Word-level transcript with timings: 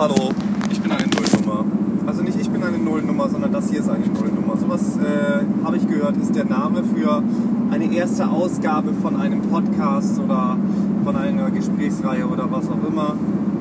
Hallo, 0.00 0.30
ich 0.70 0.80
bin 0.80 0.92
eine 0.92 1.08
Nullnummer. 1.08 1.64
Also 2.06 2.22
nicht 2.22 2.40
ich 2.40 2.48
bin 2.48 2.62
eine 2.62 2.78
Nullnummer, 2.78 3.28
sondern 3.28 3.50
das 3.50 3.68
hier 3.68 3.80
ist 3.80 3.90
eine 3.90 4.06
Nullnummer. 4.06 4.56
Sowas 4.56 4.96
äh, 4.96 5.64
habe 5.64 5.76
ich 5.76 5.88
gehört, 5.88 6.16
ist 6.18 6.36
der 6.36 6.44
Name 6.44 6.84
für 6.84 7.20
eine 7.72 7.92
erste 7.92 8.30
Ausgabe 8.30 8.92
von 9.02 9.16
einem 9.20 9.42
Podcast 9.42 10.20
oder 10.20 10.56
von 11.04 11.16
einer 11.16 11.50
Gesprächsreihe 11.50 12.28
oder 12.28 12.48
was 12.48 12.68
auch 12.68 12.86
immer. 12.86 13.16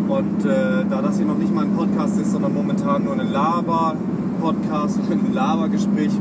Und 0.10 0.46
äh, 0.46 0.86
da 0.88 1.02
das 1.02 1.18
hier 1.18 1.26
noch 1.26 1.40
nicht 1.40 1.56
mal 1.56 1.64
ein 1.64 1.74
Podcast 1.76 2.20
ist, 2.20 2.32
sondern 2.32 2.54
momentan 2.54 3.06
nur 3.06 3.14
ein 3.14 3.32
Laber-Podcast 3.32 5.00
ein 5.10 5.34
Labergespräch 5.34 6.12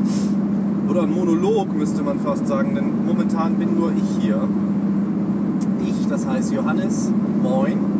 oder 0.89 1.03
ein 1.03 1.13
Monolog, 1.13 1.77
müsste 1.77 2.03
man 2.03 2.21
fast 2.21 2.47
sagen, 2.47 2.75
denn 2.75 3.05
momentan 3.05 3.57
bin 3.57 3.79
nur 3.79 3.93
ich 3.93 4.25
hier. 4.25 4.49
Ich, 5.85 6.09
das 6.09 6.27
heißt 6.27 6.55
Johannes, 6.55 7.13
moin. 7.43 7.96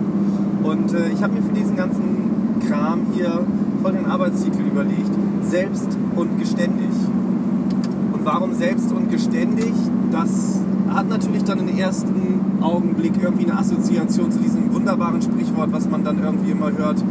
Und 0.67 0.93
äh, 0.95 1.11
ich 1.13 1.23
habe 1.23 1.35
mir 1.35 1.43
für 1.43 1.53
diesen 1.53 1.77
ganzen 1.77 2.61
Kram 2.67 3.07
hier 3.15 3.45
folgenden 3.83 4.11
Arbeitstitel 4.11 4.63
überlegt. 4.63 5.11
Selbst 5.43 5.97
und 6.17 6.39
geständig. 6.41 6.91
Und 8.13 8.25
warum 8.25 8.53
selbst 8.55 8.91
und 8.93 9.11
geständig? 9.11 9.73
Das 10.11 10.61
hat 10.89 11.09
natürlich 11.09 11.45
dann 11.45 11.61
im 11.61 11.79
ersten 11.79 12.41
Augenblick 12.61 13.13
irgendwie 13.23 13.45
eine 13.45 13.59
Assoziation 13.59 14.31
zu 14.31 14.41
diesem 14.41 14.73
wunderbaren 14.75 15.23
Sprichwort, 15.23 15.73
was 15.73 15.89
man 15.89 16.03
dann 16.03 16.23
irgendwie 16.23 16.51
immer 16.51 16.73
hört. 16.77 17.03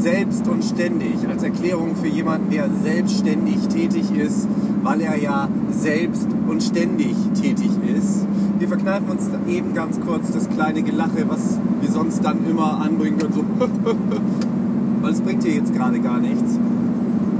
Selbst 0.00 0.46
und 0.46 0.62
ständig 0.62 1.26
als 1.28 1.42
Erklärung 1.42 1.96
für 1.96 2.08
jemanden, 2.08 2.50
der 2.50 2.68
selbstständig 2.82 3.66
tätig 3.68 4.14
ist, 4.16 4.46
weil 4.82 5.00
er 5.00 5.16
ja 5.16 5.48
selbst 5.70 6.28
und 6.46 6.62
ständig 6.62 7.14
tätig 7.34 7.70
ist. 7.96 8.27
Wir 8.58 8.66
verkneifen 8.66 9.08
uns 9.08 9.30
eben 9.46 9.72
ganz 9.72 10.00
kurz 10.00 10.32
das 10.32 10.48
kleine 10.48 10.82
Gelache, 10.82 11.24
was 11.28 11.58
wir 11.80 11.90
sonst 11.90 12.24
dann 12.24 12.38
immer 12.50 12.80
anbringen 12.80 13.20
und 13.22 13.32
so, 13.32 13.44
weil 15.02 15.12
es 15.12 15.20
bringt 15.20 15.44
hier 15.44 15.54
jetzt 15.54 15.72
gerade 15.72 16.00
gar 16.00 16.18
nichts, 16.18 16.58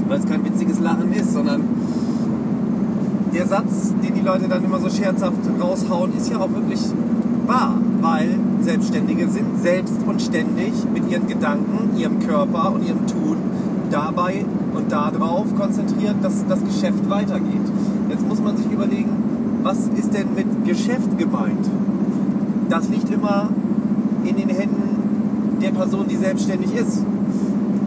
weil 0.07 0.19
es 0.21 0.27
kein 0.27 0.45
witziges 0.45 0.79
Lachen 0.79 1.13
ist, 1.13 1.33
sondern 1.33 1.63
der 3.35 3.47
Satz, 3.47 3.95
den 4.01 4.15
die 4.15 4.21
Leute 4.21 4.47
dann 4.49 4.65
immer 4.65 4.79
so 4.79 4.89
scherzhaft 4.89 5.39
raushauen, 5.61 6.17
ist 6.17 6.31
ja 6.31 6.39
auch 6.39 6.51
wirklich 6.51 6.81
wahr, 7.49 7.75
weil 8.01 8.39
Selbstständige 8.61 9.29
sind 9.29 9.61
selbst 9.61 9.97
und 10.07 10.23
ständig 10.23 10.73
mit 10.95 11.11
ihren 11.11 11.27
Gedanken, 11.27 11.99
ihrem 11.99 12.21
Körper 12.21 12.73
und 12.75 12.87
ihrem 12.87 13.07
Tun 13.09 13.39
dabei 13.91 14.45
und 14.73 14.93
darauf 14.93 15.53
konzentriert, 15.57 16.17
dass 16.23 16.47
das 16.47 16.63
Geschäft 16.63 17.11
weitergeht. 17.11 17.67
Jetzt 18.09 18.27
muss 18.29 18.41
man 18.41 18.57
sich 18.57 18.71
überlegen, 18.71 19.28
was 19.63 19.89
ist 19.97 20.15
denn 20.15 20.35
mit 20.35 20.65
Geschäft 20.65 21.19
gemeint? 21.19 21.69
Das 22.69 22.89
liegt 22.89 23.11
immer 23.11 23.49
in 24.25 24.37
den 24.37 24.49
Händen 24.49 25.59
der 25.61 25.71
Person, 25.71 26.07
die 26.09 26.17
selbstständig 26.17 26.75
ist. 26.75 27.03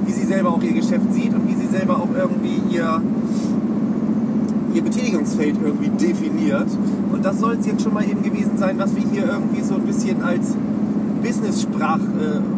Wie 0.06 0.12
sie 0.12 0.26
selber 0.26 0.50
auch 0.50 0.62
ihr 0.62 0.74
Geschäft 0.74 1.14
sieht 1.14 1.34
und 1.34 1.48
wie 1.48 1.56
sie 1.56 1.68
selber 1.68 1.98
auch 1.98 2.10
irgendwie 2.18 2.62
ihr, 2.70 3.02
ihr 4.74 4.82
Betätigungsfeld 4.82 5.56
irgendwie 5.64 5.90
definiert. 5.90 6.68
Und 7.12 7.26
das 7.26 7.40
soll 7.40 7.58
es 7.60 7.66
jetzt 7.66 7.84
schon 7.84 7.94
mal 7.94 8.04
eben 8.04 8.24
gewesen 8.24 8.58
sein, 8.58 8.78
was 8.78 8.96
wir 8.96 9.04
hier 9.12 9.26
irgendwie 9.26 9.62
so 9.62 9.76
ein 9.76 9.84
bisschen 9.84 10.22
als 10.24 10.52
äh, 10.52 10.58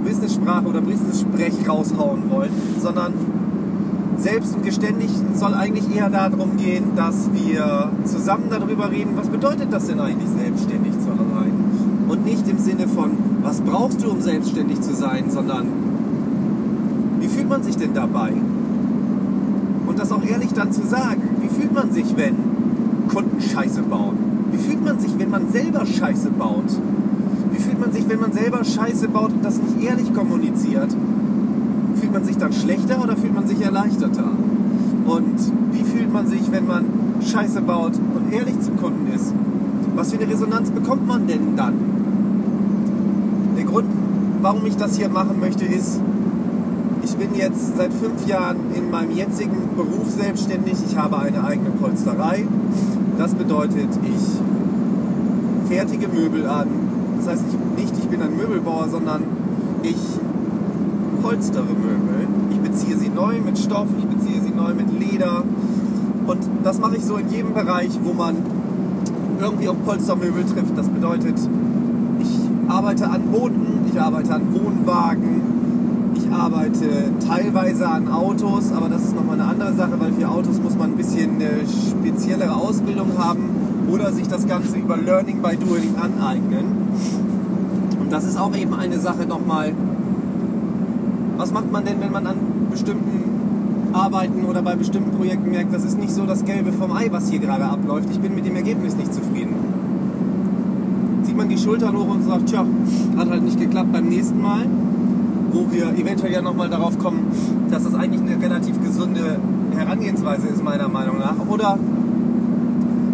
Business-Sprache 0.04 0.66
oder 0.66 0.82
Business-Sprech 0.82 1.68
raushauen 1.68 2.30
wollen, 2.30 2.52
sondern 2.82 3.14
selbst 4.18 4.56
und 4.56 4.64
geständig 4.64 5.10
soll 5.34 5.54
eigentlich 5.54 5.96
eher 5.96 6.10
darum 6.10 6.58
gehen, 6.58 6.96
dass 6.96 7.30
wir 7.34 7.92
zusammen 8.06 8.46
darüber 8.50 8.92
reden, 8.92 9.12
was 9.16 9.28
bedeutet 9.28 9.72
das 9.72 9.88
denn 9.88 10.00
eigentlich, 10.00 10.30
selbstständig 10.30 10.94
zu 11.00 11.06
sein. 11.08 11.52
Und 12.08 12.26
nicht 12.26 12.48
im 12.48 12.58
Sinne 12.58 12.88
von, 12.88 13.12
was 13.42 13.62
brauchst 13.62 14.04
du, 14.04 14.12
um 14.12 14.22
selbstständig 14.22 14.82
zu 14.82 14.94
sein, 14.94 15.30
sondern 15.30 15.68
wie 17.20 17.28
fühlt 17.28 17.50
man 17.50 17.64
sich 17.64 17.78
denn 17.78 17.94
dabei? 17.94 18.34
Und 19.88 20.00
das 20.00 20.12
auch 20.12 20.24
ehrlich 20.24 20.54
dann 20.54 20.72
zu 20.72 20.86
sagen, 20.86 21.22
wie 21.42 21.50
fühlt 21.50 21.74
man 21.74 21.92
sich, 21.92 22.16
wenn 22.16 22.36
Kunden 23.08 23.42
Scheiße 23.42 23.82
bauen? 23.84 24.18
Wie 24.52 24.58
fühlt 24.58 24.84
man 24.84 25.00
sich, 25.00 25.18
wenn 25.18 25.30
man 25.30 25.50
selber 25.50 25.86
Scheiße 25.86 26.30
baut? 26.32 26.78
Wie 27.52 27.60
fühlt 27.60 27.80
man 27.80 27.92
sich, 27.92 28.08
wenn 28.08 28.20
man 28.20 28.32
selber 28.32 28.64
Scheiße 28.64 29.08
baut 29.10 29.32
und 29.34 29.44
das 29.44 29.60
nicht 29.60 29.84
ehrlich 29.84 30.14
kommuniziert? 30.14 30.96
Fühlt 32.04 32.16
man 32.16 32.26
sich 32.26 32.38
dann 32.38 32.52
schlechter 32.52 33.02
oder 33.02 33.16
fühlt 33.16 33.34
man 33.34 33.48
sich 33.48 33.62
erleichterter? 33.62 34.26
Und 35.06 35.40
wie 35.72 35.84
fühlt 35.84 36.12
man 36.12 36.28
sich, 36.28 36.52
wenn 36.52 36.68
man 36.68 36.84
Scheiße 37.26 37.62
baut 37.62 37.94
und 37.94 38.34
ehrlich 38.34 38.60
zum 38.60 38.76
Kunden 38.76 39.08
ist? 39.16 39.34
Was 39.96 40.12
für 40.12 40.20
eine 40.22 40.30
Resonanz 40.30 40.70
bekommt 40.72 41.08
man 41.08 41.28
denn 41.28 41.56
dann? 41.56 41.76
Der 43.56 43.64
Grund, 43.64 43.88
warum 44.42 44.66
ich 44.66 44.76
das 44.76 44.98
hier 44.98 45.08
machen 45.08 45.40
möchte, 45.40 45.64
ist, 45.64 46.02
ich 47.06 47.16
bin 47.16 47.30
jetzt 47.36 47.78
seit 47.78 47.94
fünf 47.94 48.28
Jahren 48.28 48.58
in 48.76 48.92
meinem 48.92 49.12
jetzigen 49.12 49.70
Beruf 49.78 50.10
selbstständig. 50.10 50.74
Ich 50.86 50.98
habe 50.98 51.20
eine 51.20 51.42
eigene 51.46 51.70
Polsterei. 51.70 52.46
Das 53.18 53.34
bedeutet, 53.34 53.88
ich 54.04 55.74
fertige 55.74 56.10
Möbel 56.10 56.50
an. 56.50 56.68
Das 57.20 57.30
heißt 57.30 57.46
ich, 57.48 57.82
nicht, 57.82 57.98
ich 57.98 58.10
bin 58.10 58.22
ein 58.22 58.36
Möbelbauer, 58.36 58.90
sondern 58.90 59.24
ich 59.84 59.96
polstere 61.24 61.64
Möbel. 61.64 62.28
Ich 62.52 62.60
beziehe 62.60 62.98
sie 62.98 63.10
neu 63.10 63.40
mit 63.40 63.58
Stoff, 63.58 63.88
ich 63.98 64.06
beziehe 64.06 64.42
sie 64.42 64.52
neu 64.52 64.74
mit 64.74 64.88
Leder. 65.00 65.44
Und 66.28 66.40
das 66.64 66.80
mache 66.80 66.98
ich 66.98 67.06
so 67.06 67.16
in 67.16 67.30
jedem 67.30 67.54
Bereich, 67.54 67.92
wo 68.04 68.14
man 68.14 68.36
irgendwie 69.40 69.70
auf 69.70 69.78
Polstermöbel 69.86 70.44
trifft. 70.44 70.78
Das 70.78 70.90
bedeutet, 70.90 71.40
ich 72.20 72.40
arbeite 72.68 73.10
an 73.10 73.22
Booten, 73.32 73.86
ich 73.90 74.00
arbeite 74.00 74.36
an 74.36 74.42
Wohnwagen, 74.54 75.42
ich 76.16 76.30
arbeite 76.30 76.86
teilweise 77.26 77.88
an 77.88 78.10
Autos, 78.10 78.72
aber 78.76 78.90
das 78.90 79.04
ist 79.04 79.16
nochmal 79.16 79.40
eine 79.40 79.50
andere 79.50 79.74
Sache, 79.74 79.94
weil 80.00 80.12
für 80.12 80.28
Autos 80.28 80.62
muss 80.62 80.76
man 80.78 80.92
ein 80.92 80.98
bisschen 80.98 81.36
eine 81.36 81.52
speziellere 81.90 82.54
Ausbildung 82.54 83.18
haben 83.18 83.50
oder 83.90 84.12
sich 84.12 84.28
das 84.28 84.46
Ganze 84.46 84.78
über 84.78 84.98
Learning 84.98 85.42
by 85.42 85.56
Doing 85.56 85.96
aneignen. 85.96 86.66
Und 88.00 88.12
das 88.12 88.26
ist 88.26 88.38
auch 88.38 88.56
eben 88.56 88.74
eine 88.74 89.00
Sache 89.00 89.26
nochmal, 89.26 89.74
was 91.44 91.52
macht 91.52 91.70
man 91.74 91.84
denn, 91.84 92.00
wenn 92.00 92.14
man 92.14 92.26
an 92.26 92.38
bestimmten 92.72 93.92
Arbeiten 93.92 94.46
oder 94.46 94.62
bei 94.62 94.78
bestimmten 94.78 95.12
Projekten 95.12 95.52
merkt, 95.52 95.74
das 95.74 95.84
ist 95.84 96.00
nicht 96.00 96.12
so 96.12 96.26
das 96.26 96.46
Gelbe 96.46 96.72
vom 96.72 96.94
Ei, 96.94 97.10
was 97.12 97.30
hier 97.30 97.40
gerade 97.40 97.66
abläuft. 97.66 98.08
Ich 98.12 98.20
bin 98.22 98.34
mit 98.34 98.46
dem 98.46 98.56
Ergebnis 98.56 98.96
nicht 98.96 99.14
zufrieden. 99.14 99.54
Zieht 101.24 101.36
man 101.36 101.50
die 101.50 101.58
Schultern 101.58 101.98
hoch 101.98 102.08
und 102.08 102.24
sagt, 102.24 102.48
tja, 102.48 102.66
hat 103.18 103.30
halt 103.30 103.44
nicht 103.44 103.60
geklappt 103.60 103.92
beim 103.92 104.06
nächsten 104.06 104.42
Mal, 104.42 104.66
wo 105.52 105.70
wir 105.70 105.90
eventuell 106.00 106.32
ja 106.32 106.42
nochmal 106.42 106.70
darauf 106.70 106.98
kommen, 106.98 107.28
dass 107.70 107.84
das 107.84 107.94
eigentlich 107.94 108.22
eine 108.22 108.42
relativ 108.42 108.82
gesunde 108.82 109.38
Herangehensweise 109.76 110.48
ist, 110.48 110.64
meiner 110.64 110.88
Meinung 110.88 111.20
nach. 111.20 111.36
Oder 111.50 111.78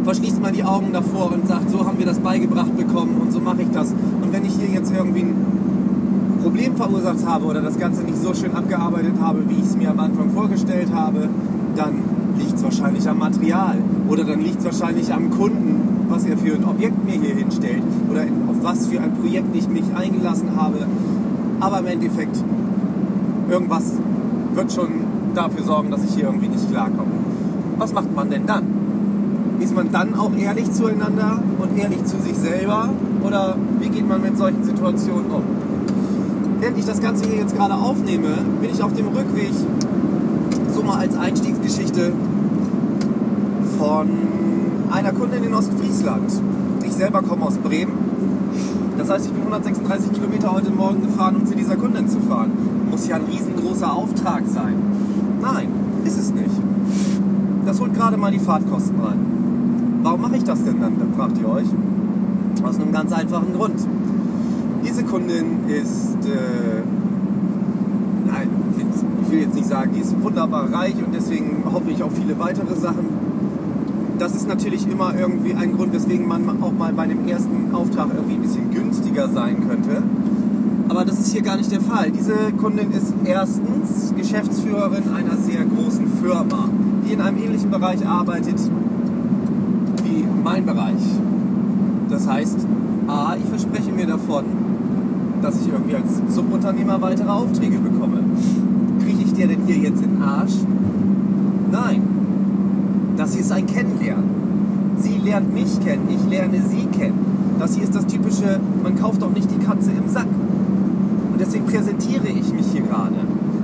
verschließt 0.03 0.39
man 0.39 0.53
die 0.53 0.63
Augen 0.63 0.93
davor 0.93 1.33
und 1.33 1.47
sagt, 1.47 1.71
so 1.71 1.83
haben 1.83 1.97
wir 1.97 2.05
das 2.05 2.19
beigebracht 2.19 2.77
bekommen 2.77 3.17
und 3.19 3.31
so 3.31 3.39
mache 3.39 3.63
ich 3.63 3.71
das. 3.71 3.89
Und 3.89 4.31
wenn 4.31 4.45
ich 4.45 4.53
hier 4.53 4.69
jetzt 4.69 4.93
irgendwie 4.95 5.21
ein 5.21 5.68
Problem 6.41 6.75
verursacht 6.75 7.25
habe 7.25 7.45
oder 7.45 7.61
das 7.61 7.77
Ganze 7.77 8.03
nicht 8.03 8.17
so 8.21 8.33
schön 8.33 8.53
abgearbeitet 8.55 9.13
habe, 9.21 9.43
wie 9.47 9.55
ich 9.55 9.65
es 9.65 9.75
mir 9.75 9.91
am 9.91 9.99
Anfang 9.99 10.29
vorgestellt 10.31 10.87
habe, 10.93 11.27
dann 11.75 12.03
liegt 12.37 12.55
es 12.55 12.63
wahrscheinlich 12.63 13.07
am 13.09 13.19
Material 13.19 13.77
oder 14.07 14.23
dann 14.23 14.39
liegt 14.39 14.59
es 14.59 14.65
wahrscheinlich 14.65 15.13
am 15.13 15.29
Kunden, 15.29 15.81
was 16.07 16.25
er 16.25 16.37
für 16.37 16.55
ein 16.55 16.65
Objekt 16.65 17.05
mir 17.05 17.19
hier 17.19 17.35
hinstellt 17.35 17.83
oder 18.09 18.21
auf 18.21 18.63
was 18.63 18.87
für 18.87 18.99
ein 18.99 19.13
Projekt 19.13 19.55
ich 19.55 19.67
mich 19.67 19.83
eingelassen 19.95 20.49
habe. 20.55 20.87
Aber 21.59 21.79
im 21.79 21.87
Endeffekt, 21.87 22.37
irgendwas 23.49 23.93
wird 24.55 24.71
schon 24.71 24.87
dafür 25.35 25.63
sorgen, 25.63 25.91
dass 25.91 26.03
ich 26.03 26.15
hier 26.15 26.25
irgendwie 26.25 26.47
nicht 26.47 26.69
klarkomme. 26.71 27.11
Was 27.77 27.93
macht 27.93 28.15
man 28.15 28.29
denn 28.29 28.45
dann? 28.45 28.63
Ist 29.59 29.75
man 29.75 29.91
dann 29.91 30.15
auch 30.15 30.31
ehrlich 30.37 30.71
zueinander 30.71 31.41
und 31.59 31.77
ehrlich 31.77 32.03
zu 32.05 32.17
sich 32.17 32.35
selber? 32.35 32.89
Oder 33.25 33.55
wie 33.79 33.89
geht 33.89 34.07
man 34.07 34.21
mit 34.21 34.37
solchen 34.37 34.63
Situationen 34.63 35.29
um? 35.31 35.58
Während 36.59 36.77
ich 36.77 36.85
das 36.85 37.01
Ganze 37.01 37.27
hier 37.27 37.39
jetzt 37.39 37.55
gerade 37.55 37.75
aufnehme, 37.75 38.37
bin 38.61 38.69
ich 38.71 38.81
auf 38.83 38.93
dem 38.93 39.07
Rückweg, 39.07 39.51
so 40.73 40.83
mal 40.83 40.99
als 40.99 41.15
Einstiegsgeschichte, 41.17 42.11
von 43.77 44.09
einer 44.91 45.13
Kundin 45.13 45.43
in 45.43 45.53
Ostfriesland. 45.53 46.31
Ich 46.83 46.91
selber 46.93 47.21
komme 47.21 47.45
aus 47.45 47.57
Bremen. 47.57 47.93
Das 48.97 49.09
heißt, 49.09 49.27
ich 49.27 49.31
bin 49.31 49.41
136 49.43 50.11
Kilometer 50.11 50.51
heute 50.51 50.71
Morgen 50.71 51.01
gefahren, 51.01 51.37
um 51.37 51.45
zu 51.45 51.55
dieser 51.55 51.77
Kundin 51.77 52.09
zu 52.09 52.19
fahren. 52.19 52.51
Muss 52.91 53.07
ja 53.07 53.15
ein 53.15 53.23
riesengroßer 53.23 53.93
Auftrag 53.93 54.43
sein. 54.45 54.75
Nein, 55.41 55.69
ist 56.03 56.19
es 56.19 56.33
nicht. 56.33 56.51
Das 57.65 57.79
holt 57.79 57.93
gerade 57.93 58.17
mal 58.17 58.31
die 58.31 58.39
Fahrtkosten 58.39 58.99
rein. 58.99 59.19
Warum 60.03 60.21
mache 60.21 60.35
ich 60.35 60.43
das 60.43 60.63
denn 60.63 60.81
dann, 60.81 60.93
fragt 61.15 61.37
ihr 61.37 61.47
euch? 61.47 61.67
Aus 62.63 62.75
einem 62.75 62.91
ganz 62.91 63.13
einfachen 63.13 63.53
Grund. 63.53 63.79
Diese 64.85 65.03
Kundin 65.03 65.67
ist, 65.67 66.25
äh, 66.25 66.81
nein, 68.25 68.49
ich 69.23 69.31
will 69.31 69.39
jetzt 69.41 69.55
nicht 69.55 69.67
sagen, 69.67 69.91
die 69.95 70.01
ist 70.01 70.21
wunderbar 70.21 70.71
reich 70.71 70.95
und 70.95 71.13
deswegen 71.13 71.63
hoffe 71.71 71.91
ich 71.91 72.01
auf 72.01 72.13
viele 72.15 72.39
weitere 72.39 72.75
Sachen. 72.75 73.05
Das 74.17 74.35
ist 74.35 74.47
natürlich 74.47 74.89
immer 74.89 75.13
irgendwie 75.17 75.53
ein 75.53 75.75
Grund, 75.75 75.93
weswegen 75.93 76.27
man 76.27 76.61
auch 76.61 76.73
mal 76.73 76.91
bei 76.93 77.03
einem 77.03 77.27
ersten 77.27 77.73
Auftrag 77.73 78.07
irgendwie 78.13 78.35
ein 78.35 78.41
bisschen 78.41 78.71
günstiger 78.71 79.29
sein 79.29 79.67
könnte. 79.67 80.03
Aber 80.89 81.05
das 81.05 81.19
ist 81.19 81.31
hier 81.31 81.41
gar 81.43 81.55
nicht 81.55 81.71
der 81.71 81.81
Fall. 81.81 82.11
Diese 82.11 82.33
Kundin 82.57 82.91
ist 82.91 83.13
erstens 83.23 84.13
Geschäftsführerin 84.17 85.03
einer 85.15 85.37
sehr 85.37 85.63
großen 85.63 86.07
Firma, 86.21 86.69
die 87.05 87.13
in 87.13 87.21
einem 87.21 87.37
ähnlichen 87.37 87.69
Bereich 87.69 88.05
arbeitet 88.05 88.59
wie 90.03 90.25
mein 90.43 90.65
Bereich. 90.65 91.01
Das 92.09 92.27
heißt, 92.27 92.65
A, 93.07 93.35
ich 93.35 93.45
verspreche 93.45 93.91
mir 93.91 94.07
davon, 94.07 94.45
dass 95.41 95.61
ich 95.61 95.71
irgendwie 95.71 95.95
als 95.95 96.21
Subunternehmer 96.33 97.01
weitere 97.01 97.29
Aufträge 97.29 97.77
bekomme. 97.77 98.23
Kriege 99.03 99.23
ich 99.23 99.33
dir 99.33 99.47
denn 99.47 99.61
hier 99.65 99.77
jetzt 99.77 100.01
in 100.01 100.15
den 100.15 100.21
Arsch? 100.21 100.55
Nein. 101.71 102.01
Das 103.17 103.33
hier 103.33 103.41
ist 103.41 103.51
ein 103.51 103.65
Kennenlernen. 103.65 104.39
Sie 104.97 105.17
lernt 105.23 105.53
mich 105.53 105.79
kennen, 105.81 106.07
ich 106.09 106.29
lerne 106.29 106.61
sie 106.67 106.85
kennen. 106.97 107.19
Das 107.57 107.75
hier 107.75 107.83
ist 107.83 107.95
das 107.95 108.05
typische, 108.05 108.59
man 108.83 108.97
kauft 108.99 109.21
doch 109.21 109.31
nicht 109.31 109.49
die 109.51 109.65
Katze 109.65 109.91
im 109.91 110.09
Sack. 110.09 110.27
Und 111.31 111.39
deswegen 111.39 111.65
präsentiere 111.65 112.27
ich 112.27 112.53
mich 112.53 112.67
hier 112.71 112.81
gerade. 112.81 113.15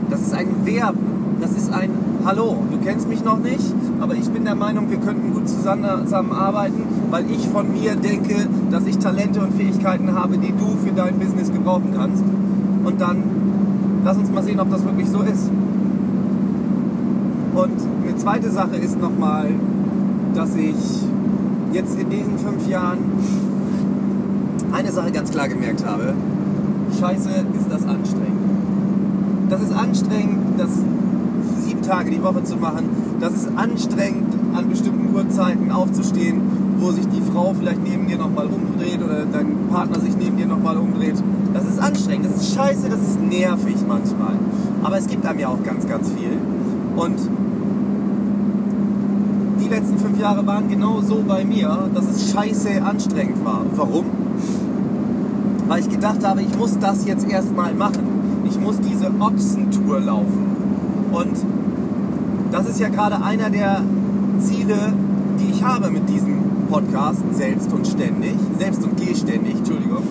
Das 0.10 0.22
ist 0.22 0.34
ein 0.34 0.48
Verben. 0.66 1.16
Das 1.42 1.52
ist 1.52 1.72
ein 1.72 1.90
Hallo, 2.26 2.58
du 2.72 2.78
kennst 2.80 3.08
mich 3.08 3.24
noch 3.24 3.38
nicht, 3.38 3.62
aber 4.00 4.16
ich 4.16 4.30
bin 4.30 4.46
der 4.46 4.56
Meinung, 4.56 4.90
wir 4.90 4.98
könnten 4.98 5.34
gut 5.34 5.48
zusammenarbeiten, 5.48 6.84
weil 7.12 7.30
ich 7.32 7.48
von 7.48 7.72
mir 7.72 7.96
denke, 7.96 8.48
dass 8.72 8.86
ich 8.86 8.98
Talente 8.98 9.42
und 9.42 9.54
Fähigkeiten 9.54 10.14
habe, 10.14 10.38
die 10.38 10.52
du 10.52 10.76
für 10.84 10.92
dein 10.92 11.18
Business 11.18 11.52
gebrauchen 11.52 11.94
kannst. 11.96 12.24
Und 12.84 13.02
dann 13.02 13.24
lass 14.04 14.18
uns 14.18 14.32
mal 14.32 14.44
sehen, 14.44 14.60
ob 14.60 14.70
das 14.70 14.84
wirklich 14.84 15.10
so 15.10 15.22
ist. 15.22 15.50
Und 17.56 17.72
eine 18.04 18.16
zweite 18.18 18.52
Sache 18.52 18.76
ist 18.76 19.00
nochmal, 19.00 19.50
dass 20.34 20.56
ich 20.56 20.76
jetzt 21.72 22.00
in 22.00 22.10
diesen 22.10 22.38
fünf 22.38 22.68
Jahren 22.68 23.00
eine 24.74 24.92
Sache 24.92 25.12
ganz 25.12 25.32
klar 25.32 25.48
gemerkt 25.48 25.86
habe. 25.86 26.14
Scheiße, 27.00 27.30
ist 27.30 27.68
das 27.70 27.84
anstrengend. 27.88 28.46
Das 29.50 29.62
ist 29.62 29.74
anstrengend, 29.74 30.40
das 30.58 30.70
sieben 31.66 31.82
Tage 31.82 32.12
die 32.12 32.22
Woche 32.22 32.44
zu 32.44 32.58
machen. 32.58 33.05
Das 33.20 33.34
ist 33.34 33.50
anstrengend, 33.56 34.34
an 34.54 34.70
bestimmten 34.70 35.16
Uhrzeiten 35.16 35.72
aufzustehen, 35.72 36.42
wo 36.80 36.92
sich 36.92 37.08
die 37.08 37.22
Frau 37.22 37.54
vielleicht 37.58 37.84
neben 37.84 38.08
dir 38.08 38.18
nochmal 38.18 38.48
umdreht 38.48 39.02
oder 39.04 39.26
dein 39.32 39.68
Partner 39.72 40.00
sich 40.00 40.16
neben 40.18 40.38
dir 40.38 40.46
nochmal 40.46 40.78
umdreht. 40.78 41.16
Das 41.54 41.66
ist 41.66 41.80
anstrengend, 41.80 42.26
das 42.26 42.42
ist 42.42 42.56
scheiße, 42.56 42.90
das 42.90 43.00
ist 43.02 43.22
nervig 43.22 43.78
manchmal. 43.88 44.34
Aber 44.84 44.98
es 44.98 45.08
gibt 45.08 45.26
einem 45.26 45.40
ja 45.40 45.48
auch 45.48 45.64
ganz, 45.64 45.88
ganz 45.88 46.12
viel. 46.12 46.38
Und 46.96 47.18
die 49.64 49.70
letzten 49.70 49.98
fünf 49.98 50.20
Jahre 50.20 50.46
waren 50.46 50.70
genau 50.70 51.02
so 51.02 51.24
bei 51.28 51.44
mir, 51.46 51.90
dass 51.94 52.06
es 52.08 52.32
scheiße 52.32 52.82
anstrengend 52.84 53.44
war. 53.46 53.62
Warum? 53.76 54.06
Weil 55.68 55.80
ich 55.80 55.90
gedacht 55.90 56.24
habe, 56.24 56.42
ich 56.42 56.58
muss 56.58 56.78
das 56.78 57.06
jetzt 57.06 57.28
erstmal 57.28 57.74
machen. 57.74 58.04
Ich 58.48 58.60
muss 58.60 58.80
diese 58.80 59.10
Ochsentour 59.20 60.02
laufen. 60.02 60.46
Und 61.12 61.55
das 62.56 62.70
ist 62.70 62.80
ja 62.80 62.88
gerade 62.88 63.22
einer 63.22 63.50
der 63.50 63.82
Ziele, 64.40 64.94
die 65.40 65.52
ich 65.52 65.62
habe 65.62 65.92
mit 65.92 66.08
diesem 66.08 66.38
Podcast, 66.70 67.22
selbst 67.34 67.72
und 67.74 67.86
ständig, 67.86 68.36
selbst 68.58 68.82
und 68.82 68.96
geständig, 68.96 69.56
Entschuldigung. 69.58 70.04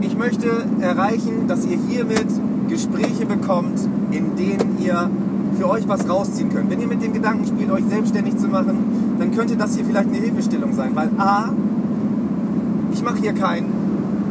Ich 0.00 0.16
möchte 0.16 0.64
erreichen, 0.80 1.46
dass 1.46 1.66
ihr 1.66 1.76
hiermit 1.86 2.28
Gespräche 2.68 3.26
bekommt, 3.26 3.78
in 4.10 4.36
denen 4.36 4.78
ihr 4.82 5.10
für 5.58 5.68
euch 5.68 5.86
was 5.86 6.08
rausziehen 6.08 6.48
könnt. 6.48 6.70
Wenn 6.70 6.80
ihr 6.80 6.88
mit 6.88 7.02
dem 7.02 7.12
Gedanken 7.12 7.46
spielt, 7.46 7.70
euch 7.70 7.84
selbstständig 7.84 8.38
zu 8.38 8.48
machen, 8.48 9.16
dann 9.18 9.32
könnte 9.32 9.56
das 9.56 9.76
hier 9.76 9.84
vielleicht 9.84 10.08
eine 10.08 10.18
Hilfestellung 10.18 10.72
sein. 10.72 10.92
Weil 10.94 11.10
A, 11.18 11.50
ich 12.90 13.02
mache 13.02 13.18
hier 13.18 13.34
kein 13.34 13.66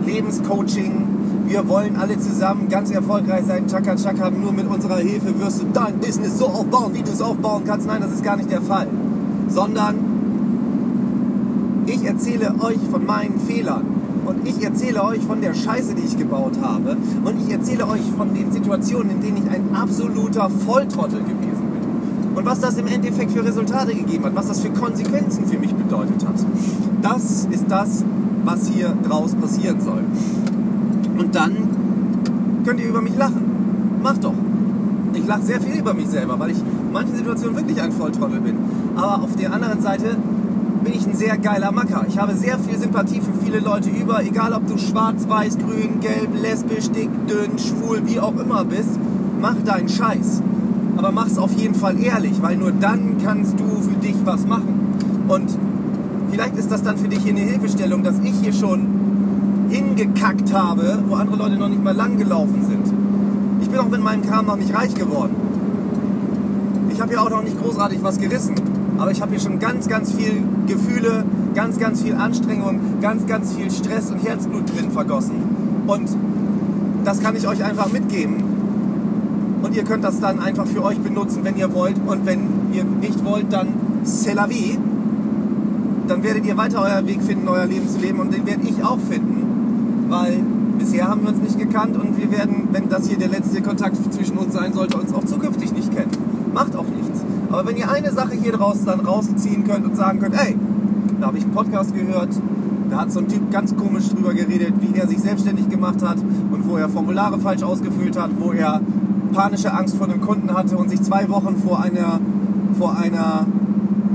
Lebenscoaching. 0.04 1.09
Wir 1.50 1.68
wollen 1.68 1.96
alle 1.96 2.20
zusammen 2.20 2.70
ganz 2.70 2.92
erfolgreich 2.92 3.44
sein. 3.48 3.66
Chaka 3.66 3.96
Chaka, 3.96 4.30
nur 4.30 4.54
mit 4.54 4.68
unserer 4.68 4.98
Hilfe 4.98 5.40
wirst 5.40 5.64
du 5.64 5.66
dein 5.74 5.98
Business 5.98 6.38
so 6.38 6.46
aufbauen, 6.46 6.94
wie 6.94 7.02
du 7.02 7.10
es 7.10 7.24
aufbauen 7.24 7.64
kannst. 7.66 7.88
Nein, 7.88 8.02
das 8.02 8.12
ist 8.12 8.24
gar 8.24 8.38
nicht 8.38 8.52
der 8.52 8.62
Fall. 8.62 8.86
Sondern 9.48 9.96
ich 11.88 12.06
erzähle 12.06 12.54
euch 12.62 12.78
von 12.92 13.04
meinen 13.04 13.40
Fehlern. 13.40 13.84
Und 14.28 14.48
ich 14.48 14.64
erzähle 14.64 15.04
euch 15.04 15.22
von 15.22 15.42
der 15.42 15.56
Scheiße, 15.56 15.96
die 15.96 16.04
ich 16.04 16.20
gebaut 16.20 16.54
habe. 16.62 16.96
Und 17.26 17.42
ich 17.42 17.52
erzähle 17.52 17.88
euch 17.88 18.04
von 18.16 18.32
den 18.36 18.52
Situationen, 18.52 19.14
in 19.14 19.22
denen 19.22 19.38
ich 19.38 19.50
ein 19.50 19.74
absoluter 19.74 20.52
Volltrottel 20.52 21.22
gewesen 21.22 21.66
bin. 21.74 22.36
Und 22.36 22.46
was 22.46 22.60
das 22.60 22.78
im 22.78 22.86
Endeffekt 22.86 23.32
für 23.32 23.44
Resultate 23.44 23.96
gegeben 23.96 24.24
hat, 24.24 24.36
was 24.36 24.50
das 24.50 24.60
für 24.60 24.70
Konsequenzen 24.70 25.48
für 25.48 25.58
mich 25.58 25.74
bedeutet 25.74 26.24
hat. 26.28 26.36
Das 27.02 27.48
ist 27.50 27.66
das, 27.68 28.06
was 28.46 28.68
hier 28.68 28.94
draus 29.04 29.34
passieren 29.34 29.82
soll. 29.82 30.04
Und 31.20 31.36
dann 31.36 31.52
könnt 32.66 32.80
ihr 32.80 32.88
über 32.88 33.02
mich 33.02 33.16
lachen. 33.18 34.00
Macht 34.02 34.24
doch. 34.24 34.34
Ich 35.14 35.28
lache 35.28 35.42
sehr 35.42 35.60
viel 35.60 35.78
über 35.78 35.94
mich 35.94 36.08
selber, 36.08 36.40
weil 36.40 36.52
ich 36.52 36.58
in 36.60 36.94
manchen 36.94 37.16
Situationen 37.16 37.58
wirklich 37.58 37.82
ein 37.82 37.92
Volltrottel 37.92 38.40
bin. 38.40 38.56
Aber 38.96 39.24
auf 39.24 39.36
der 39.36 39.52
anderen 39.54 39.82
Seite 39.82 40.16
bin 40.84 40.94
ich 40.94 41.06
ein 41.06 41.16
sehr 41.16 41.38
geiler 41.38 41.74
Macker. 41.74 42.06
Ich 42.08 42.18
habe 42.18 42.36
sehr 42.36 42.58
viel 42.58 42.78
Sympathie 42.78 43.20
für 43.20 43.34
viele 43.44 43.60
Leute 43.60 43.90
über, 43.90 44.24
egal 44.24 44.54
ob 44.54 44.66
du 44.68 44.78
schwarz, 44.78 45.28
weiß, 45.28 45.58
grün, 45.58 46.00
gelb, 46.00 46.30
lesbisch, 46.42 46.90
dick, 46.92 47.10
dünn, 47.28 47.60
schwul, 47.60 48.02
wie 48.06 48.20
auch 48.20 48.38
immer 48.38 48.64
bist. 48.64 48.98
Mach 49.42 49.56
deinen 49.66 49.90
Scheiß. 49.90 50.42
Aber 50.96 51.12
mach's 51.12 51.38
auf 51.38 51.52
jeden 51.54 51.76
Fall 51.76 52.02
ehrlich, 52.02 52.42
weil 52.42 52.56
nur 52.56 52.72
dann 52.72 53.18
kannst 53.24 53.60
du 53.60 53.66
für 53.82 53.98
dich 54.02 54.16
was 54.24 54.48
machen. 54.48 54.96
Und 55.28 55.58
vielleicht 56.32 56.58
ist 56.58 56.72
das 56.72 56.82
dann 56.82 56.98
für 56.98 57.10
dich 57.10 57.20
hier 57.20 57.34
eine 57.34 57.42
Hilfestellung, 57.42 58.04
dass 58.04 58.20
ich 58.24 58.36
hier 58.42 58.54
schon 58.54 58.88
hingekackt 59.70 60.54
habe, 60.54 61.04
wo 61.08 61.16
andere 61.16 61.38
Leute 61.38 61.58
noch 61.58 61.70
nicht 61.70 61.84
mal 61.84 61.96
lang 61.96 62.18
gelaufen 62.18 62.66
sind. 62.68 62.94
Ich 63.62 63.70
bin 63.70 63.80
auch 63.80 63.90
mit 63.90 64.02
meinem 64.02 64.24
Kram 64.24 64.46
noch 64.46 64.58
nicht 64.58 64.76
reich 64.76 64.94
geworden. 64.94 65.36
Ich 66.92 67.02
habe 67.02 67.14
ja 67.14 67.22
auch 67.22 67.30
noch 67.30 67.44
nicht 67.44 67.60
großartig 67.62 68.00
was 68.02 68.20
gerissen. 68.20 68.56
Aber 68.98 69.12
ich 69.12 69.22
habe 69.22 69.32
hier 69.32 69.40
schon 69.40 69.60
ganz, 69.60 69.88
ganz 69.88 70.12
viel 70.12 70.44
Gefühle, 70.68 71.24
ganz, 71.56 71.80
ganz 71.80 72.02
viel 72.02 72.16
Anstrengung, 72.16 72.80
ganz, 73.00 73.26
ganz 73.26 73.54
viel 73.54 73.72
Stress 73.72 74.12
und 74.12 74.20
Herzblut 74.20 74.64
drin 74.76 74.92
vergossen. 74.92 75.36
Und 75.88 76.10
das 77.06 77.22
kann 77.22 77.36
ich 77.38 77.48
euch 77.48 77.64
einfach 77.64 77.92
mitgeben. 77.94 78.44
Und 79.62 79.74
ihr 79.76 79.84
könnt 79.84 80.04
das 80.04 80.20
dann 80.20 80.40
einfach 80.40 80.66
für 80.66 80.84
euch 80.84 81.00
benutzen, 81.00 81.40
wenn 81.44 81.56
ihr 81.56 81.74
wollt. 81.74 81.96
Und 82.06 82.26
wenn 82.26 82.40
ihr 82.74 82.84
nicht 82.84 83.24
wollt, 83.24 83.54
dann 83.54 83.70
c'est 84.04 84.34
la 84.34 84.50
vie. 84.50 84.78
Dann 86.08 86.22
werdet 86.24 86.46
ihr 86.46 86.58
weiter 86.58 86.82
euren 86.82 87.08
Weg 87.08 87.22
finden, 87.22 87.48
euer 87.48 87.68
Leben 87.68 87.88
zu 87.88 88.00
leben. 88.00 88.20
Und 88.20 88.34
den 88.34 88.46
werde 88.46 88.64
ich 88.64 88.84
auch 88.84 89.00
finden. 89.00 89.49
Weil 90.10 90.42
bisher 90.80 91.08
haben 91.08 91.22
wir 91.22 91.30
uns 91.30 91.42
nicht 91.42 91.60
gekannt 91.60 91.96
und 91.96 92.18
wir 92.18 92.32
werden, 92.32 92.68
wenn 92.72 92.90
das 92.90 93.08
hier 93.08 93.18
der 93.18 93.30
letzte 93.30 93.62
Kontakt 93.62 93.96
zwischen 94.12 94.38
uns 94.38 94.54
sein 94.54 94.74
sollte, 94.74 94.98
uns 94.98 95.14
auch 95.14 95.24
zukünftig 95.24 95.72
nicht 95.72 95.96
kennen. 95.96 96.12
Macht 96.54 96.76
auch 96.76 96.86
nichts. 96.88 97.24
Aber 97.52 97.68
wenn 97.68 97.78
ihr 97.78 97.92
eine 97.92 98.12
Sache 98.12 98.34
hier 98.34 98.54
draus 98.54 98.84
dann 98.86 99.02
rausziehen 99.02 99.64
könnt 99.66 99.86
und 99.86 99.96
sagen 99.96 100.20
könnt, 100.20 100.36
ey, 100.36 100.56
da 101.20 101.28
habe 101.28 101.38
ich 101.38 101.44
einen 101.44 101.54
Podcast 101.54 101.94
gehört, 101.94 102.30
da 102.90 103.02
hat 103.02 103.12
so 103.12 103.20
ein 103.20 103.28
Typ 103.28 103.52
ganz 103.52 103.76
komisch 103.76 104.10
drüber 104.10 104.34
geredet, 104.34 104.74
wie 104.80 104.98
er 104.98 105.08
sich 105.08 105.20
selbstständig 105.20 105.70
gemacht 105.70 106.02
hat 106.02 106.18
und 106.18 106.68
wo 106.68 106.78
er 106.78 106.90
Formulare 106.90 107.38
falsch 107.40 107.62
ausgefüllt 107.62 108.20
hat, 108.20 108.32
wo 108.40 108.52
er 108.52 108.82
panische 109.32 109.72
Angst 109.72 109.96
vor 109.96 110.08
einem 110.08 110.22
Kunden 110.22 110.52
hatte 110.54 110.76
und 110.76 110.90
sich 110.90 111.02
zwei 111.04 111.30
Wochen 111.30 111.58
vor 111.58 111.84
einer, 111.84 112.20
vor 112.80 112.98
einer 112.98 113.46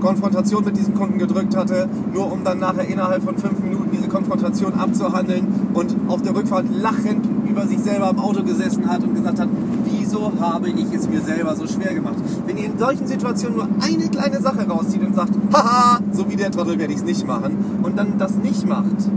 Konfrontation 0.01 0.65
mit 0.65 0.77
diesem 0.77 0.95
Kunden 0.95 1.19
gedrückt 1.19 1.57
hatte, 1.57 1.89
nur 2.13 2.33
um 2.33 2.43
dann 2.45 2.59
nachher 2.59 2.87
innerhalb 2.89 3.23
von 3.23 3.39
fünf 3.39 3.61
Minuten 3.61 3.91
diese 3.93 4.09
Konfrontation 4.09 4.75
abzuhandeln 4.75 5.47
und 5.75 5.95
auf 6.09 6.23
der 6.23 6.35
Rückfahrt 6.35 6.67
lachend 6.71 7.27
über 7.49 7.67
sich 7.67 7.79
selber 7.81 8.11
im 8.11 8.19
Auto 8.19 8.43
gesessen 8.43 8.89
hat 8.89 9.03
und 9.03 9.15
gesagt 9.15 9.41
hat, 9.41 9.49
wieso 9.85 10.33
habe 10.41 10.69
ich 10.69 10.93
es 10.95 11.09
mir 11.09 11.21
selber 11.21 11.55
so 11.57 11.67
schwer 11.67 11.95
gemacht? 11.95 12.17
Wenn 12.47 12.57
ihr 12.57 12.67
in 12.67 12.79
solchen 12.79 13.07
Situationen 13.07 13.57
nur 13.57 13.69
eine 13.81 14.09
kleine 14.09 14.41
Sache 14.41 14.67
rauszieht 14.67 15.03
und 15.03 15.15
sagt, 15.15 15.33
haha, 15.53 15.99
so 16.13 16.29
wie 16.31 16.37
der 16.37 16.51
Trottel 16.51 16.79
werde 16.79 16.93
ich 16.93 17.01
es 17.01 17.05
nicht 17.05 17.27
machen 17.27 17.57
und 17.83 17.99
dann 17.99 18.19
das 18.19 18.37
nicht 18.37 18.67
macht, 18.69 19.11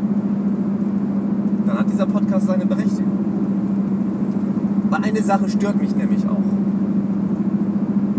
dann 1.67 1.79
hat 1.79 1.91
dieser 1.91 2.05
Podcast 2.05 2.47
seine 2.47 2.65
Berechtigung. 2.65 3.11
Aber 4.89 5.03
eine 5.03 5.21
Sache 5.21 5.49
stört 5.49 5.79
mich 5.81 5.95
nämlich 5.95 6.27
auch. 6.27 6.37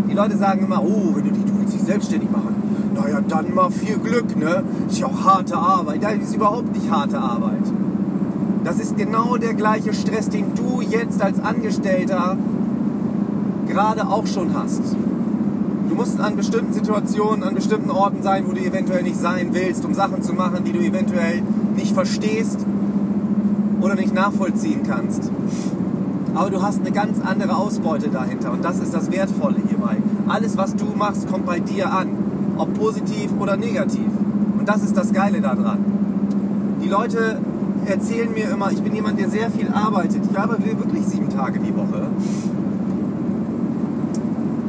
Die 0.09 0.15
Leute 0.15 0.37
sagen 0.37 0.63
immer, 0.65 0.81
oh, 0.83 1.15
wenn 1.15 1.25
du 1.25 1.31
dich, 1.31 1.45
du 1.45 1.59
willst 1.59 1.73
dich 1.73 1.81
selbstständig 1.81 2.31
machen, 2.31 2.55
naja, 2.95 3.21
dann 3.27 3.53
mal 3.53 3.69
viel 3.69 3.97
Glück, 3.97 4.35
ne? 4.37 4.63
Ist 4.87 4.99
ja 4.99 5.07
auch 5.07 5.23
harte 5.23 5.55
Arbeit. 5.57 6.01
Ja, 6.01 6.09
ist 6.09 6.35
überhaupt 6.35 6.73
nicht 6.73 6.89
harte 6.91 7.19
Arbeit. 7.19 7.63
Das 8.63 8.79
ist 8.79 8.97
genau 8.97 9.37
der 9.37 9.53
gleiche 9.53 9.93
Stress, 9.93 10.29
den 10.29 10.53
du 10.53 10.81
jetzt 10.81 11.21
als 11.21 11.39
Angestellter 11.39 12.37
gerade 13.67 14.07
auch 14.07 14.27
schon 14.27 14.53
hast. 14.53 14.81
Du 15.87 15.95
musst 15.95 16.19
an 16.19 16.35
bestimmten 16.35 16.73
Situationen, 16.73 17.43
an 17.43 17.55
bestimmten 17.55 17.89
Orten 17.89 18.21
sein, 18.21 18.43
wo 18.47 18.51
du 18.51 18.61
eventuell 18.61 19.03
nicht 19.03 19.17
sein 19.17 19.49
willst, 19.53 19.85
um 19.85 19.93
Sachen 19.93 20.21
zu 20.21 20.33
machen, 20.33 20.63
die 20.65 20.71
du 20.71 20.79
eventuell 20.79 21.41
nicht 21.75 21.93
verstehst 21.93 22.59
oder 23.81 23.95
nicht 23.95 24.13
nachvollziehen 24.13 24.81
kannst. 24.85 25.31
Aber 26.35 26.49
du 26.49 26.61
hast 26.61 26.81
eine 26.81 26.91
ganz 26.91 27.19
andere 27.21 27.55
Ausbeute 27.55 28.09
dahinter 28.09 28.51
und 28.51 28.63
das 28.63 28.79
ist 28.79 28.93
das 28.93 29.11
Wertvolle 29.11 29.57
hierbei. 29.67 29.97
Alles, 30.27 30.57
was 30.57 30.75
du 30.75 30.85
machst, 30.95 31.27
kommt 31.27 31.45
bei 31.45 31.59
dir 31.59 31.91
an, 31.91 32.09
ob 32.57 32.73
positiv 32.77 33.31
oder 33.39 33.57
negativ. 33.57 34.11
Und 34.57 34.67
das 34.67 34.83
ist 34.83 34.95
das 34.95 35.11
Geile 35.11 35.41
daran. 35.41 35.79
Die 36.83 36.89
Leute 36.89 37.39
erzählen 37.89 38.31
mir 38.31 38.49
immer, 38.51 38.71
ich 38.71 38.81
bin 38.81 38.93
jemand, 38.93 39.19
der 39.19 39.29
sehr 39.29 39.49
viel 39.49 39.67
arbeitet. 39.69 40.21
Ich 40.29 40.37
arbeite 40.37 40.63
wirklich 40.63 41.05
sieben 41.05 41.29
Tage 41.29 41.59
die 41.59 41.75
Woche. 41.75 42.07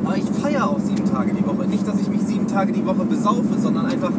Aber 0.05 0.17
ich 0.17 0.25
feiere 0.25 0.69
auch 0.69 0.81
sieben 0.81 1.05
Tage 1.05 1.33
die 1.35 1.47
Woche. 1.47 1.69
Nicht, 1.69 1.87
dass 1.87 2.01
ich 2.01 2.09
mich 2.09 2.23
sieben 2.23 2.47
Tage 2.47 2.73
die 2.73 2.85
Woche 2.85 3.05
besaufe, 3.05 3.59
sondern 3.59 3.87
einfach, 3.87 4.13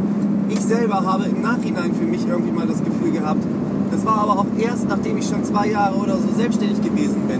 ich 0.49 0.59
selber 0.61 1.03
habe 1.05 1.25
im 1.25 1.41
Nachhinein 1.41 1.93
für 1.93 2.05
mich 2.05 2.27
irgendwie 2.27 2.51
mal 2.51 2.67
das 2.67 2.83
Gefühl 2.83 3.11
gehabt, 3.11 3.43
das 3.91 4.05
war 4.05 4.19
aber 4.19 4.39
auch 4.39 4.45
erst, 4.57 4.87
nachdem 4.87 5.17
ich 5.17 5.27
schon 5.27 5.43
zwei 5.43 5.67
Jahre 5.67 5.95
oder 5.95 6.15
so 6.15 6.29
selbstständig 6.37 6.81
gewesen 6.81 7.21
bin. 7.27 7.39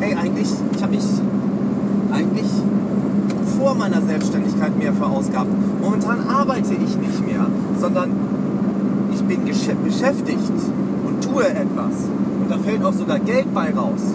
Ey, 0.00 0.14
eigentlich, 0.14 0.48
ich 0.74 0.82
habe 0.82 0.94
mich 0.94 1.04
eigentlich 2.12 2.46
vor 3.58 3.74
meiner 3.74 4.02
Selbstständigkeit 4.02 4.76
mehr 4.76 4.92
verausgabt. 4.92 5.50
Momentan 5.80 6.28
arbeite 6.28 6.74
ich 6.74 6.96
nicht 6.96 7.26
mehr, 7.26 7.46
sondern 7.80 8.10
bin 9.28 9.44
beschäftigt 9.44 10.52
und 11.06 11.24
tue 11.24 11.48
etwas. 11.48 12.08
Und 12.40 12.50
da 12.50 12.58
fällt 12.58 12.84
auch 12.84 12.92
sogar 12.92 13.18
Geld 13.18 13.52
bei 13.54 13.72
raus. 13.74 14.14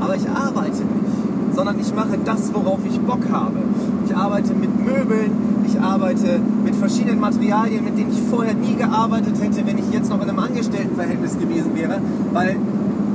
Aber 0.00 0.16
ich 0.16 0.28
arbeite 0.28 0.78
nicht, 0.78 1.54
sondern 1.54 1.78
ich 1.78 1.94
mache 1.94 2.18
das, 2.24 2.52
worauf 2.52 2.80
ich 2.88 2.98
Bock 3.00 3.22
habe. 3.30 3.58
Ich 4.06 4.16
arbeite 4.16 4.54
mit 4.54 4.84
Möbeln, 4.84 5.30
ich 5.66 5.80
arbeite 5.80 6.40
mit 6.64 6.74
verschiedenen 6.74 7.20
Materialien, 7.20 7.84
mit 7.84 7.96
denen 7.96 8.10
ich 8.10 8.20
vorher 8.30 8.54
nie 8.54 8.74
gearbeitet 8.74 9.34
hätte, 9.40 9.66
wenn 9.66 9.78
ich 9.78 9.90
jetzt 9.92 10.10
noch 10.10 10.20
in 10.22 10.28
einem 10.28 10.38
Angestelltenverhältnis 10.38 11.38
gewesen 11.38 11.74
wäre, 11.74 11.98
weil 12.32 12.56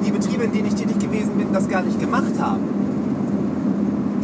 die 0.06 0.12
Betriebe, 0.12 0.44
in 0.44 0.51
denen 0.53 0.67
ich 0.67 0.75
tätig 0.75 1.00
gewesen 1.00 1.32
bin, 1.38 1.48
das 1.51 1.67
gar 1.67 1.82
nicht 1.82 2.00
gemacht 2.00 2.39
haben. 2.39 2.62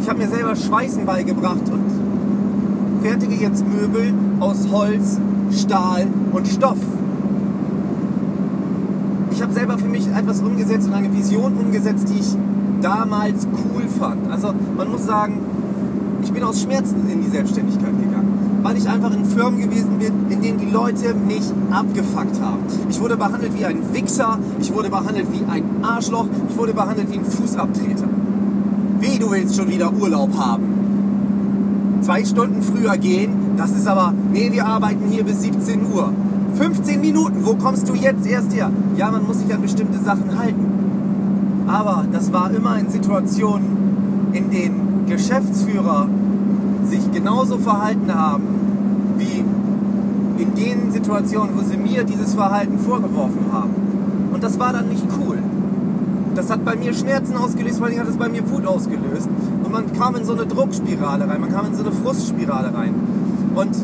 Ich 0.00 0.08
habe 0.08 0.18
mir 0.18 0.28
selber 0.28 0.56
Schweißen 0.56 1.04
beigebracht 1.04 1.70
und 1.70 3.02
fertige 3.02 3.34
jetzt 3.34 3.64
Möbel 3.66 4.14
aus 4.40 4.68
Holz, 4.70 5.18
Stahl 5.54 6.06
und 6.32 6.46
Stoff. 6.48 6.78
Ich 9.30 9.42
habe 9.42 9.52
selber 9.52 9.78
für 9.78 9.88
mich 9.88 10.06
etwas 10.06 10.40
umgesetzt 10.40 10.86
und 10.86 10.94
eine 10.94 11.12
Vision 11.12 11.54
umgesetzt, 11.54 12.08
die 12.08 12.20
ich 12.20 12.36
damals 12.80 13.46
cool 13.46 13.82
fand. 13.98 14.30
Also 14.30 14.54
man 14.76 14.90
muss 14.90 15.06
sagen, 15.06 15.40
ich 16.22 16.32
bin 16.32 16.42
aus 16.42 16.62
Schmerzen 16.62 17.08
in 17.10 17.22
die 17.22 17.28
Selbstständigkeit 17.28 17.98
gegangen, 18.00 18.60
weil 18.62 18.76
ich 18.76 18.88
einfach 18.88 19.12
in 19.12 19.24
Firmen 19.24 19.60
gewesen 19.60 19.98
bin, 19.98 20.12
in 20.30 20.40
denen 20.40 20.58
die 20.58 20.70
Leute 20.70 21.14
mich 21.14 21.42
abgefuckt 21.70 22.40
haben. 22.40 22.60
Ich 22.88 23.00
wurde 23.00 23.16
behandelt 23.16 23.58
wie 23.58 23.64
ein 23.64 23.78
Wichser, 23.92 24.38
ich 24.60 24.72
wurde 24.72 24.88
behandelt 24.90 25.26
wie 25.32 25.44
ein 25.50 25.64
Arschloch, 25.82 26.26
ich 26.48 26.56
wurde 26.56 26.74
behandelt 26.74 27.10
wie 27.10 27.18
ein 27.18 27.24
Fußabtreter. 27.24 28.08
Wie, 29.00 29.18
du 29.18 29.30
willst 29.30 29.56
schon 29.56 29.68
wieder 29.68 29.92
Urlaub 29.92 30.30
haben? 30.38 32.00
Zwei 32.00 32.24
Stunden 32.24 32.62
früher 32.62 32.96
gehen, 32.96 33.32
das 33.56 33.72
ist 33.72 33.86
aber, 33.86 34.12
nee, 34.32 34.50
wir 34.52 34.66
arbeiten 34.66 35.08
hier 35.10 35.24
bis 35.24 35.42
17 35.42 35.80
Uhr. 35.92 36.12
15 36.54 37.00
Minuten, 37.00 37.44
wo 37.44 37.54
kommst 37.54 37.88
du 37.88 37.94
jetzt 37.94 38.26
erst 38.26 38.54
her? 38.54 38.70
Ja, 38.96 39.10
man 39.10 39.26
muss 39.26 39.38
sich 39.38 39.52
an 39.52 39.62
bestimmte 39.62 39.98
Sachen 39.98 40.38
halten. 40.38 41.64
Aber 41.66 42.04
das 42.12 42.32
war 42.32 42.50
immer 42.50 42.78
in 42.78 42.90
Situationen, 42.90 44.30
in 44.32 44.50
denen 44.50 45.06
Geschäftsführer 45.06 46.08
sich 46.84 47.10
genauso 47.12 47.58
verhalten 47.58 48.14
haben 48.14 48.44
wie 49.16 49.44
in 50.42 50.54
den 50.54 50.92
Situationen, 50.92 51.56
wo 51.56 51.62
sie 51.62 51.76
mir 51.76 52.04
dieses 52.04 52.34
Verhalten 52.34 52.78
vorgeworfen 52.78 53.46
haben. 53.52 53.70
Und 54.32 54.42
das 54.42 54.58
war 54.58 54.72
dann 54.72 54.88
nicht 54.88 55.04
cool. 55.20 55.38
Das 56.34 56.50
hat 56.50 56.64
bei 56.64 56.74
mir 56.74 56.92
Schmerzen 56.92 57.36
ausgelöst, 57.36 57.78
vor 57.78 57.86
allem 57.86 58.00
hat 58.00 58.08
es 58.08 58.16
bei 58.16 58.28
mir 58.28 58.48
Wut 58.50 58.66
ausgelöst. 58.66 59.28
Und 59.62 59.72
man 59.72 59.92
kam 59.92 60.16
in 60.16 60.24
so 60.24 60.32
eine 60.32 60.46
Druckspirale 60.46 61.28
rein, 61.28 61.40
man 61.40 61.52
kam 61.52 61.66
in 61.66 61.74
so 61.74 61.84
eine 61.84 61.92
Frustspirale 61.92 62.74
rein. 62.74 62.94
Und 63.54 63.74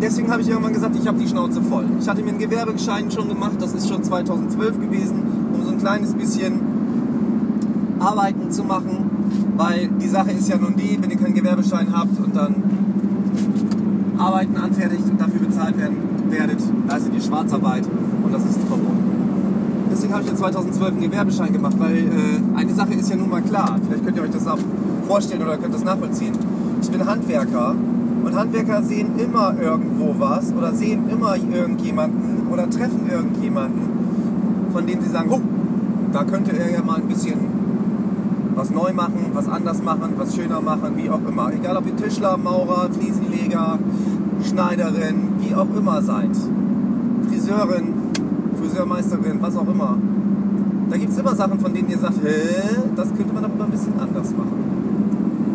deswegen 0.00 0.30
habe 0.30 0.42
ich 0.42 0.48
irgendwann 0.48 0.72
gesagt, 0.72 0.96
ich 0.96 1.06
habe 1.06 1.18
die 1.18 1.28
Schnauze 1.28 1.62
voll. 1.62 1.86
Ich 2.00 2.08
hatte 2.08 2.22
mir 2.22 2.30
einen 2.30 2.38
Gewerbeschein 2.38 3.10
schon 3.10 3.28
gemacht, 3.28 3.56
das 3.60 3.74
ist 3.74 3.88
schon 3.88 4.02
2012 4.02 4.80
gewesen, 4.80 5.22
um 5.54 5.64
so 5.64 5.72
ein 5.72 5.78
kleines 5.78 6.14
bisschen 6.14 6.60
Arbeiten 8.00 8.50
zu 8.50 8.64
machen 8.64 9.12
weil 9.56 9.88
die 10.00 10.08
Sache 10.08 10.32
ist 10.32 10.48
ja 10.48 10.56
nun 10.56 10.74
die, 10.76 10.98
wenn 11.00 11.10
ihr 11.10 11.16
keinen 11.16 11.34
Gewerbeschein 11.34 11.88
habt 11.92 12.18
und 12.18 12.34
dann 12.34 12.54
Arbeiten 14.18 14.56
anfertigt 14.56 15.04
und 15.10 15.20
dafür 15.20 15.40
bezahlt 15.40 15.78
werden 15.78 15.96
werdet, 16.28 16.58
leistet 16.88 17.14
ihr 17.14 17.20
Schwarzarbeit 17.20 17.84
und 18.24 18.32
das 18.32 18.44
ist 18.44 18.58
verboten. 18.60 19.02
Deswegen 19.90 20.14
habe 20.14 20.22
ich 20.22 20.30
ja 20.30 20.36
2012 20.36 20.92
einen 20.92 21.00
Gewerbeschein 21.02 21.52
gemacht, 21.52 21.74
weil 21.78 21.96
äh, 21.98 22.56
eine 22.56 22.72
Sache 22.72 22.94
ist 22.94 23.10
ja 23.10 23.16
nun 23.16 23.28
mal 23.28 23.42
klar. 23.42 23.78
Vielleicht 23.86 24.04
könnt 24.04 24.16
ihr 24.16 24.22
euch 24.22 24.30
das 24.30 24.46
auch 24.46 24.58
vorstellen 25.06 25.42
oder 25.42 25.58
könnt 25.58 25.74
das 25.74 25.84
nachvollziehen. 25.84 26.32
Ich 26.82 26.90
bin 26.90 27.06
Handwerker 27.06 27.76
und 28.24 28.34
Handwerker 28.36 28.82
sehen 28.82 29.16
immer 29.16 29.54
irgendwo 29.60 30.16
was 30.18 30.52
oder 30.52 30.74
sehen 30.74 31.08
immer 31.08 31.36
irgendjemanden 31.36 32.48
oder 32.50 32.68
treffen 32.68 33.08
irgendjemanden, 33.08 33.82
von 34.72 34.84
dem 34.84 35.00
sie 35.00 35.08
sagen, 35.08 35.30
oh, 35.30 35.40
da 36.12 36.24
könnte 36.24 36.58
er 36.58 36.72
ja 36.72 36.82
mal 36.82 36.96
ein 36.96 37.06
bisschen 37.06 37.38
was 38.56 38.70
neu 38.70 38.92
machen, 38.92 39.30
was 39.32 39.48
anders 39.48 39.80
machen, 39.82 40.14
was 40.18 40.34
schöner 40.34 40.60
machen, 40.60 40.96
wie 40.96 41.08
auch 41.08 41.20
immer. 41.26 41.52
Egal 41.52 41.76
ob 41.76 41.86
ihr 41.86 41.96
Tischler, 41.96 42.36
Maurer, 42.36 42.88
Fliesenleger, 42.90 43.78
Schneiderin, 44.42 45.28
wie 45.38 45.54
auch 45.54 45.68
immer 45.76 46.02
seid. 46.02 46.36
Friseurin, 47.28 47.94
Friseurmeisterin, 48.60 49.38
was 49.40 49.56
auch 49.56 49.68
immer. 49.68 49.96
Da 50.90 50.96
gibt 50.96 51.12
es 51.12 51.18
immer 51.18 51.34
Sachen, 51.36 51.60
von 51.60 51.72
denen 51.72 51.88
ihr 51.88 51.98
sagt, 51.98 52.18
hä, 52.24 52.76
das 52.96 53.08
könnte 53.14 53.32
man 53.32 53.44
doch 53.44 53.56
mal 53.56 53.64
ein 53.66 53.70
bisschen 53.70 53.98
anders 53.98 54.32
machen. 54.36 54.91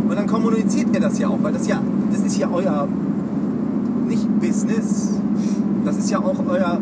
Und 0.07 0.15
dann 0.15 0.27
kommuniziert 0.27 0.93
ihr 0.93 1.01
das 1.01 1.19
ja 1.19 1.27
auch, 1.27 1.39
weil 1.41 1.53
das 1.53 1.67
ja, 1.67 1.81
das 2.11 2.21
ist 2.21 2.37
ja 2.37 2.49
euer, 2.49 2.87
nicht 4.07 4.39
Business, 4.39 5.19
das 5.83 5.97
ist 5.97 6.09
ja 6.09 6.19
auch 6.19 6.37
euer 6.47 6.79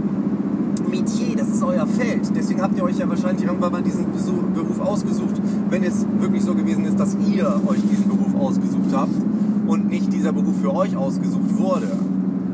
Metier, 0.89 1.35
das 1.35 1.49
ist 1.49 1.63
euer 1.63 1.87
Feld. 1.87 2.31
Deswegen 2.35 2.61
habt 2.61 2.77
ihr 2.77 2.83
euch 2.83 2.97
ja 2.97 3.09
wahrscheinlich 3.09 3.45
irgendwann 3.45 3.71
mal 3.71 3.81
diesen 3.81 4.05
Beruf 4.53 4.79
ausgesucht, 4.79 5.41
wenn 5.69 5.83
es 5.83 6.05
wirklich 6.19 6.43
so 6.43 6.53
gewesen 6.53 6.85
ist, 6.85 6.99
dass 6.99 7.17
ihr 7.27 7.61
euch 7.67 7.81
diesen 7.89 8.07
Beruf 8.07 8.35
ausgesucht 8.39 8.93
habt 8.93 9.13
und 9.67 9.89
nicht 9.89 10.13
dieser 10.13 10.31
Beruf 10.31 10.55
für 10.61 10.73
euch 10.73 10.95
ausgesucht 10.95 11.57
wurde. 11.57 11.87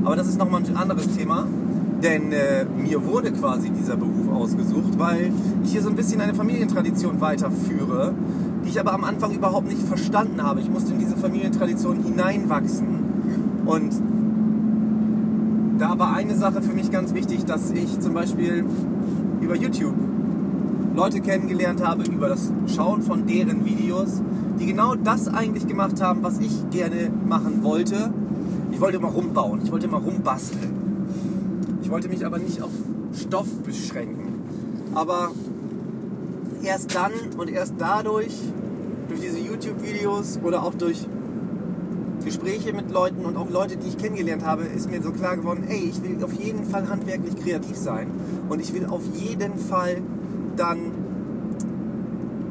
Aber 0.04 0.16
das 0.16 0.28
ist 0.28 0.40
nochmal 0.40 0.64
ein 0.66 0.76
anderes 0.76 1.08
Thema, 1.16 1.46
denn 2.02 2.32
äh, 2.32 2.66
mir 2.66 3.06
wurde 3.06 3.32
quasi 3.32 3.70
dieser 3.70 3.96
Beruf 3.96 4.30
ausgesucht, 4.34 4.98
weil 4.98 5.32
ich 5.64 5.72
hier 5.72 5.82
so 5.82 5.90
ein 5.90 5.96
bisschen 5.96 6.22
eine 6.22 6.34
Familientradition 6.34 7.22
weiterführe, 7.22 8.14
die 8.64 8.70
ich 8.70 8.80
aber 8.80 8.94
am 8.94 9.04
Anfang 9.04 9.32
überhaupt 9.32 9.68
nicht 9.68 9.82
verstanden 9.82 10.42
habe. 10.44 10.60
Ich 10.62 10.70
musste 10.70 10.94
in 10.94 11.00
diese 11.00 11.18
Familientradition 11.18 12.04
hineinwachsen 12.04 12.88
und 13.66 13.92
da 15.80 15.98
war 15.98 16.14
eine 16.14 16.36
Sache 16.36 16.62
für 16.62 16.74
mich 16.74 16.92
ganz 16.92 17.14
wichtig, 17.14 17.46
dass 17.46 17.72
ich 17.72 18.00
zum 18.00 18.14
Beispiel 18.14 18.66
über 19.42 19.56
YouTube 19.56 19.96
Leute 20.96 21.22
kennengelernt 21.22 21.86
habe, 21.86 22.04
über 22.04 22.30
das 22.30 22.52
Schauen 22.68 23.02
von 23.02 23.26
deren 23.26 23.66
Videos, 23.66 24.22
die 24.60 24.68
genau 24.68 24.96
das 24.96 25.28
eigentlich 25.28 25.68
gemacht 25.68 26.02
haben, 26.02 26.22
was 26.22 26.40
ich 26.40 26.70
gerne 26.70 27.10
machen 27.28 27.64
wollte. 27.64 28.14
Ich 28.72 28.80
wollte 28.80 28.98
immer 28.98 29.08
rumbauen, 29.08 29.62
ich 29.64 29.72
wollte 29.72 29.88
immer 29.88 29.98
rumbasteln. 29.98 30.72
Ich 31.82 31.90
wollte 31.90 32.10
mich 32.10 32.26
aber 32.26 32.38
nicht 32.38 32.62
auf 32.62 32.72
Stoff 33.14 33.48
beschränken. 33.66 34.40
Aber 34.94 35.32
erst 36.64 36.96
dann 36.96 37.12
und 37.38 37.50
erst 37.50 37.76
dadurch, 37.78 38.34
durch 39.08 39.22
diese 39.22 39.40
YouTube-Videos 39.40 40.40
oder 40.44 40.64
auch 40.64 40.74
durch 40.74 41.06
Gespräche 42.24 42.72
mit 42.74 42.92
Leuten 42.92 43.26
und 43.26 43.36
auch 43.36 43.50
Leute, 43.50 43.78
die 43.78 43.88
ich 43.88 43.98
kennengelernt 43.98 44.46
habe, 44.46 44.64
ist 44.64 44.90
mir 44.90 45.02
so 45.02 45.12
klar 45.12 45.36
geworden, 45.38 45.66
ey, 45.68 45.90
ich 45.90 46.04
will 46.04 46.24
auf 46.24 46.34
jeden 46.34 46.64
Fall 46.66 46.88
handwerklich 46.88 47.36
kreativ 47.36 47.76
sein 47.76 48.08
und 48.50 48.60
ich 48.60 48.74
will 48.74 48.86
auf 48.86 49.02
jeden 49.16 49.58
Fall 49.58 49.98
dann 50.56 50.80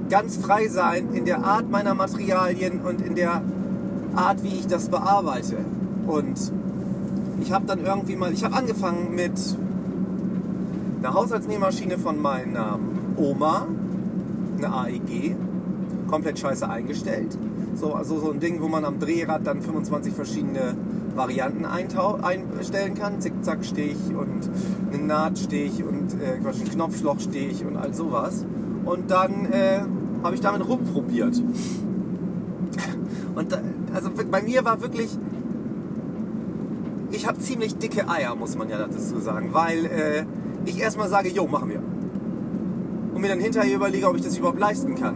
ganz 0.09 0.37
frei 0.37 0.69
sein 0.69 1.15
in 1.15 1.25
der 1.25 1.45
Art 1.45 1.71
meiner 1.71 1.95
Materialien 1.95 2.81
und 2.81 3.01
in 3.01 3.15
der 3.15 3.43
Art, 4.15 4.43
wie 4.43 4.59
ich 4.59 4.67
das 4.67 4.89
bearbeite. 4.89 5.57
Und 6.07 6.53
ich 7.41 7.53
habe 7.53 7.65
dann 7.67 7.85
irgendwie 7.85 8.17
mal, 8.17 8.33
ich 8.33 8.45
habe 8.45 8.57
angefangen 8.57 9.15
mit 9.15 9.33
einer 10.99 11.15
Haushaltsnähmaschine 11.15 11.97
von 11.97 12.21
meiner 12.21 12.79
Oma, 13.17 13.67
eine 14.65 14.75
AEG, 14.75 15.37
komplett 16.09 16.39
scheiße 16.39 16.69
eingestellt 16.69 17.37
so, 17.75 17.95
also 17.95 18.21
so 18.21 18.31
ein 18.31 18.41
Ding, 18.41 18.61
wo 18.61 18.69
man 18.69 18.85
am 18.85 18.99
Drehrad 18.99 19.47
dann 19.47 19.63
25 19.63 20.13
verschiedene 20.13 20.77
Varianten 21.15 21.65
einstellen 21.65 22.95
kann. 22.95 23.21
Zickzackstich 23.21 23.97
und 24.09 24.51
einen 24.93 25.07
Nahtstich 25.07 25.83
und 25.83 26.15
äh, 26.21 26.35
einen 26.35 26.71
Knopflochstich 26.71 27.65
und 27.65 27.77
all 27.77 27.95
sowas. 27.95 28.45
Und 28.85 29.11
dann 29.11 29.47
äh, 29.47 29.81
habe 30.23 30.35
ich 30.35 30.41
damit 30.41 30.67
rumprobiert. 30.69 31.43
Und 33.35 33.53
da, 33.53 33.61
also 33.95 34.11
bei 34.31 34.43
mir 34.43 34.65
war 34.65 34.83
wirklich, 34.83 35.17
ich 37.11 37.27
habe 37.27 37.39
ziemlich 37.39 37.77
dicke 37.77 38.09
Eier, 38.09 38.35
muss 38.35 38.57
man 38.57 38.69
ja 38.69 38.79
dazu 38.79 39.21
sagen, 39.21 39.51
weil 39.53 39.87
äh, 39.87 40.25
ich 40.65 40.79
erstmal 40.81 41.09
sage, 41.09 41.29
jo, 41.29 41.47
machen 41.47 41.71
wir. 41.71 41.83
Und 43.21 43.27
mir 43.27 43.33
dann 43.35 43.41
hinterher 43.41 43.77
überlege, 43.77 44.09
ob 44.09 44.17
ich 44.17 44.23
das 44.23 44.39
überhaupt 44.39 44.59
leisten 44.59 44.95
kann. 44.95 45.15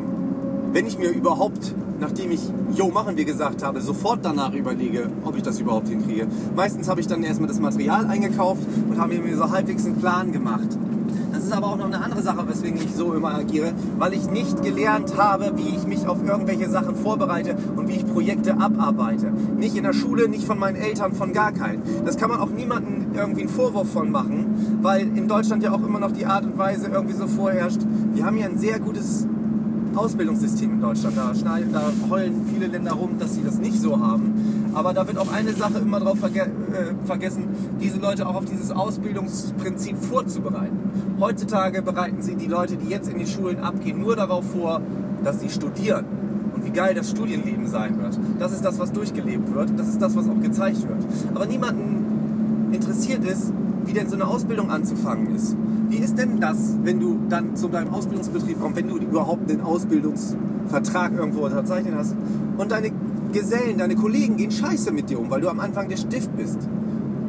wenn 0.74 0.86
ich 0.88 0.98
mir 0.98 1.08
überhaupt, 1.08 1.72
nachdem 2.00 2.32
ich 2.32 2.40
Jo 2.74 2.88
machen 2.88 3.16
wir 3.16 3.24
gesagt 3.24 3.62
habe, 3.62 3.80
sofort 3.80 4.24
danach 4.24 4.52
überlege, 4.52 5.08
ob 5.24 5.36
ich 5.36 5.42
das 5.42 5.60
überhaupt 5.60 5.88
hinkriege. 5.88 6.26
Meistens 6.56 6.88
habe 6.88 7.00
ich 7.00 7.06
dann 7.06 7.22
erstmal 7.22 7.48
das 7.48 7.60
Material 7.60 8.06
eingekauft 8.06 8.62
und 8.90 8.98
habe 8.98 9.14
mir 9.14 9.36
so 9.36 9.48
halbwegs 9.50 9.86
einen 9.86 9.96
Plan 9.96 10.32
gemacht. 10.32 10.68
Das 11.32 11.44
ist 11.44 11.52
aber 11.52 11.68
auch 11.68 11.76
noch 11.76 11.86
eine 11.86 12.00
andere 12.00 12.22
Sache, 12.22 12.48
weswegen 12.48 12.80
ich 12.80 12.94
so 12.94 13.12
immer 13.12 13.34
agiere, 13.34 13.72
weil 13.98 14.14
ich 14.14 14.30
nicht 14.30 14.62
gelernt 14.62 15.16
habe, 15.16 15.52
wie 15.56 15.76
ich 15.76 15.86
mich 15.86 16.06
auf 16.06 16.18
irgendwelche 16.26 16.68
Sachen 16.68 16.96
vorbereite 16.96 17.56
und 17.76 17.88
wie 17.88 17.94
ich 17.94 18.06
Projekte 18.06 18.58
abarbeite. 18.58 19.32
Nicht 19.56 19.76
in 19.76 19.84
der 19.84 19.92
Schule, 19.92 20.28
nicht 20.28 20.44
von 20.44 20.58
meinen 20.58 20.76
Eltern, 20.76 21.12
von 21.12 21.32
gar 21.32 21.52
keinen. 21.52 21.82
Das 22.04 22.16
kann 22.16 22.30
man 22.30 22.40
auch 22.40 22.50
niemandem 22.50 23.14
irgendwie 23.14 23.42
einen 23.42 23.50
Vorwurf 23.50 23.90
von 23.90 24.10
machen, 24.10 24.78
weil 24.82 25.02
in 25.16 25.28
Deutschland 25.28 25.62
ja 25.62 25.72
auch 25.72 25.84
immer 25.84 26.00
noch 26.00 26.12
die 26.12 26.26
Art 26.26 26.44
und 26.44 26.58
Weise 26.58 26.88
irgendwie 26.88 27.14
so 27.14 27.26
vorherrscht. 27.26 27.80
Wir 28.14 28.24
haben 28.24 28.36
hier 28.36 28.46
ein 28.46 28.58
sehr 28.58 28.78
gutes 28.78 29.26
Ausbildungssystem 29.96 30.70
in 30.70 30.80
Deutschland. 30.80 31.16
Da, 31.16 31.34
schneiden, 31.34 31.72
da 31.72 31.90
heulen 32.08 32.46
viele 32.52 32.68
Länder 32.68 32.92
rum, 32.92 33.18
dass 33.18 33.34
sie 33.34 33.42
das 33.42 33.58
nicht 33.58 33.80
so 33.80 33.98
haben. 33.98 34.70
Aber 34.72 34.92
da 34.92 35.06
wird 35.08 35.18
auch 35.18 35.32
eine 35.32 35.52
Sache 35.52 35.78
immer 35.78 35.98
darauf 35.98 36.20
verge 36.20 36.42
äh, 36.42 37.06
vergessen, 37.06 37.48
diese 37.80 37.98
Leute 37.98 38.28
auch 38.28 38.36
auf 38.36 38.44
dieses 38.44 38.70
Ausbildungsprinzip 38.70 39.96
vorzubereiten. 39.98 40.78
Heutzutage 41.18 41.82
bereiten 41.82 42.22
sie 42.22 42.36
die 42.36 42.46
Leute, 42.46 42.76
die 42.76 42.88
jetzt 42.88 43.08
in 43.08 43.18
die 43.18 43.26
Schulen 43.26 43.58
abgehen, 43.58 44.00
nur 44.00 44.14
darauf 44.14 44.44
vor, 44.52 44.80
dass 45.24 45.40
sie 45.40 45.50
studieren. 45.50 46.04
Und 46.54 46.64
wie 46.64 46.70
geil 46.70 46.94
das 46.94 47.10
Studienleben 47.10 47.66
sein 47.66 48.00
wird. 48.00 48.16
Das 48.38 48.52
ist 48.52 48.64
das, 48.64 48.78
was 48.78 48.92
durchgelebt 48.92 49.52
wird. 49.52 49.76
Das 49.76 49.88
ist 49.88 50.00
das, 50.00 50.14
was 50.14 50.28
auch 50.28 50.40
gezeigt 50.40 50.88
wird. 50.88 51.04
Aber 51.34 51.46
niemanden 51.46 52.70
interessiert 52.72 53.24
ist, 53.24 53.52
wie 53.86 53.92
denn 53.92 54.08
so 54.08 54.14
eine 54.14 54.28
Ausbildung 54.28 54.70
anzufangen 54.70 55.34
ist. 55.34 55.56
Wie 55.94 56.00
ist 56.00 56.18
denn 56.18 56.40
das, 56.40 56.56
wenn 56.82 56.98
du 56.98 57.20
dann 57.28 57.54
zu 57.54 57.68
deinem 57.68 57.94
Ausbildungsbetrieb 57.94 58.60
kommst, 58.60 58.76
wenn 58.76 58.88
du 58.88 58.96
überhaupt 58.96 59.48
einen 59.48 59.60
Ausbildungsvertrag 59.60 61.12
irgendwo 61.12 61.44
unterzeichnet 61.44 61.94
hast 61.96 62.16
und 62.58 62.72
deine 62.72 62.90
Gesellen, 63.32 63.78
deine 63.78 63.94
Kollegen 63.94 64.36
gehen 64.36 64.50
scheiße 64.50 64.90
mit 64.90 65.08
dir 65.08 65.20
um, 65.20 65.30
weil 65.30 65.40
du 65.40 65.48
am 65.48 65.60
Anfang 65.60 65.88
der 65.88 65.96
Stift 65.96 66.36
bist. 66.36 66.58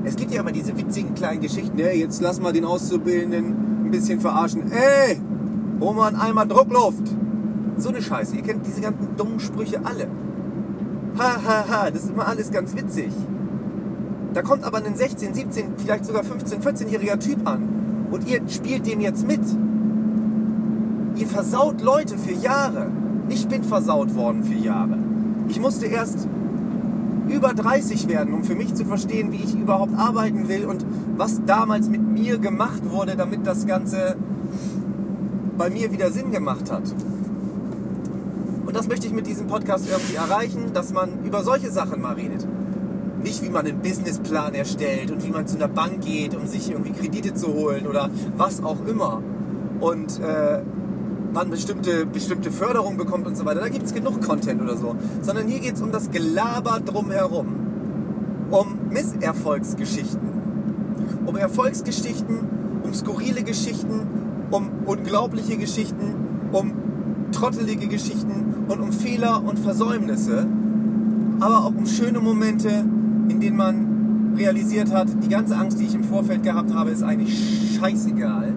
Es 0.04 0.16
gibt 0.16 0.32
ja 0.32 0.42
immer 0.42 0.52
diese 0.52 0.76
witzigen 0.76 1.14
kleinen 1.14 1.42
Geschichten, 1.42 1.78
ey, 1.78 2.00
jetzt 2.00 2.24
lass 2.24 2.42
mal 2.42 2.54
den 2.54 2.66
Auszubildenden 2.66 3.86
ein 3.86 3.92
bisschen 3.92 4.20
verarschen. 4.20 4.64
Ey, 4.72 5.22
hol 5.80 5.94
mal 5.94 6.08
einen 6.08 6.18
Eimer 6.18 6.48
Druckluft. 6.48 7.08
So 7.78 7.90
eine 7.90 8.02
Scheiße. 8.02 8.36
Ihr 8.36 8.42
kennt 8.42 8.66
diese 8.66 8.82
ganzen 8.82 9.10
dummen 9.16 9.40
Sprüche 9.40 9.80
alle. 9.84 10.08
Ha, 11.20 11.38
ha, 11.46 11.66
ha, 11.70 11.92
das 11.92 12.06
ist 12.06 12.10
immer 12.10 12.28
alles 12.28 12.50
ganz 12.50 12.76
witzig. 12.76 13.12
Da 14.34 14.42
kommt 14.42 14.64
aber 14.64 14.84
ein 14.84 14.96
16, 14.96 15.36
17, 15.36 15.66
vielleicht 15.78 16.06
sogar 16.06 16.24
15, 16.24 16.62
14-jähriger 16.62 17.20
Typ 17.20 17.48
an 17.48 17.75
und 18.12 18.28
ihr 18.28 18.42
spielt 18.48 18.88
den 18.88 19.02
jetzt 19.02 19.28
mit. 19.28 19.42
Ihr 21.16 21.28
versaut 21.28 21.82
Leute 21.82 22.18
für 22.18 22.34
Jahre. 22.34 22.88
Ich 23.30 23.48
bin 23.48 23.64
versaut 23.64 24.16
worden 24.16 24.44
für 24.44 24.56
Jahre. 24.56 24.98
Ich 25.48 25.60
musste 25.60 25.86
erst 25.86 26.28
über 27.28 27.54
30 27.54 28.08
werden, 28.08 28.34
um 28.34 28.44
für 28.44 28.56
mich 28.56 28.74
zu 28.76 28.86
verstehen, 28.86 29.32
wie 29.32 29.44
ich 29.44 29.56
überhaupt 29.56 29.98
arbeiten 29.98 30.48
will 30.48 30.66
und 30.66 30.86
was 31.18 31.42
damals 31.46 31.90
mit 31.90 32.02
mir 32.02 32.38
gemacht 32.38 32.82
wurde, 32.92 33.16
damit 33.16 33.48
das 33.48 33.66
Ganze 33.66 34.16
bei 35.58 35.70
mir 35.70 35.92
wieder 35.92 36.12
Sinn 36.12 36.32
gemacht 36.32 36.72
hat. 36.72 36.84
Und 38.66 38.76
das 38.76 38.88
möchte 38.88 39.08
ich 39.08 39.14
mit 39.14 39.28
diesem 39.28 39.48
Podcast 39.48 39.88
irgendwie 39.90 40.16
erreichen, 40.16 40.74
dass 40.74 40.94
man 40.94 41.24
über 41.24 41.44
solche 41.44 41.72
Sachen 41.72 42.02
mal 42.02 42.14
redet. 42.14 42.46
Nicht, 43.26 43.42
wie 43.42 43.50
man 43.50 43.66
einen 43.66 43.80
Businessplan 43.80 44.54
erstellt 44.54 45.10
und 45.10 45.26
wie 45.26 45.32
man 45.32 45.48
zu 45.48 45.56
einer 45.56 45.68
Bank 45.68 46.02
geht, 46.02 46.36
um 46.36 46.46
sich 46.46 46.70
irgendwie 46.70 46.92
Kredite 46.92 47.34
zu 47.34 47.48
holen 47.48 47.88
oder 47.88 48.12
was 48.38 48.64
auch 48.64 48.86
immer. 48.86 49.24
Und 49.80 50.20
äh, 50.20 50.62
man 51.34 51.50
bestimmte, 51.50 52.06
bestimmte 52.06 52.52
Förderung 52.52 52.98
bekommt 52.98 53.26
und 53.26 53.36
so 53.36 53.44
weiter. 53.44 53.62
Da 53.62 53.70
gibt 53.70 53.88
es 53.88 53.96
genug 53.96 54.22
Content 54.22 54.62
oder 54.62 54.78
so. 54.78 54.96
Sondern 55.24 55.48
hier 55.48 55.60
geht 55.60 55.74
es 55.74 55.82
um 55.82 55.92
das 55.92 56.12
Gelaber 56.12 56.80
drumherum. 56.86 57.48
Um 58.52 58.90
Misserfolgsgeschichten. 58.92 60.30
Um 61.26 61.36
Erfolgsgeschichten, 61.36 62.38
um 62.84 62.94
skurrile 62.94 63.42
Geschichten, 63.42 64.02
um 64.52 64.70
unglaubliche 64.86 65.58
Geschichten, 65.58 66.14
um 66.52 66.74
trottelige 67.32 67.88
Geschichten 67.88 68.66
und 68.68 68.80
um 68.80 68.92
Fehler 68.92 69.44
und 69.44 69.58
Versäumnisse. 69.58 70.46
Aber 71.40 71.66
auch 71.66 71.74
um 71.76 71.88
schöne 71.88 72.20
Momente, 72.20 72.86
in 73.30 73.40
denen 73.40 73.58
man 73.58 74.34
realisiert 74.36 74.94
hat, 74.94 75.08
die 75.24 75.30
ganze 75.30 75.56
Angst, 75.56 75.80
die 75.80 75.86
ich 75.86 75.96
im 75.96 76.04
Vorfeld 76.04 76.44
gehabt 76.44 76.74
habe, 76.74 76.92
ist 76.92 77.04
eigentlich 77.04 77.78
scheißegal. 77.80 78.54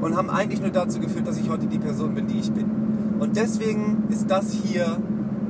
Und 0.00 0.16
haben 0.16 0.30
eigentlich 0.30 0.60
nur 0.60 0.70
dazu 0.70 0.98
geführt, 0.98 1.28
dass 1.28 1.38
ich 1.38 1.48
heute 1.48 1.66
die 1.66 1.78
Person 1.78 2.14
bin, 2.14 2.26
die 2.26 2.40
ich 2.40 2.50
bin. 2.50 2.66
Und 3.20 3.36
deswegen 3.36 4.04
ist 4.08 4.28
das 4.30 4.50
hier 4.52 4.98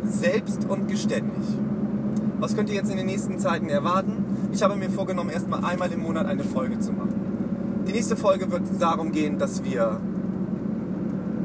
selbst 0.05 0.67
und 0.69 0.89
geständig. 0.89 1.43
Was 2.39 2.55
könnt 2.55 2.69
ihr 2.69 2.75
jetzt 2.75 2.91
in 2.91 2.99
den 2.99 3.07
nächsten 3.07 3.39
Zeiten 3.39 3.69
erwarten? 3.69 4.25
Ich 4.53 4.63
habe 4.63 4.77
mir 4.77 4.91
vorgenommen, 4.91 5.31
erstmal 5.31 5.65
einmal 5.65 5.91
im 5.91 6.03
Monat 6.03 6.27
eine 6.27 6.45
Folge 6.45 6.79
zu 6.81 6.93
machen. 6.93 7.15
Die 7.89 7.93
nächste 7.93 8.17
Folge 8.17 8.51
wird 8.51 8.63
darum 8.79 9.13
gehen, 9.13 9.39
dass 9.39 9.65
wir 9.65 10.01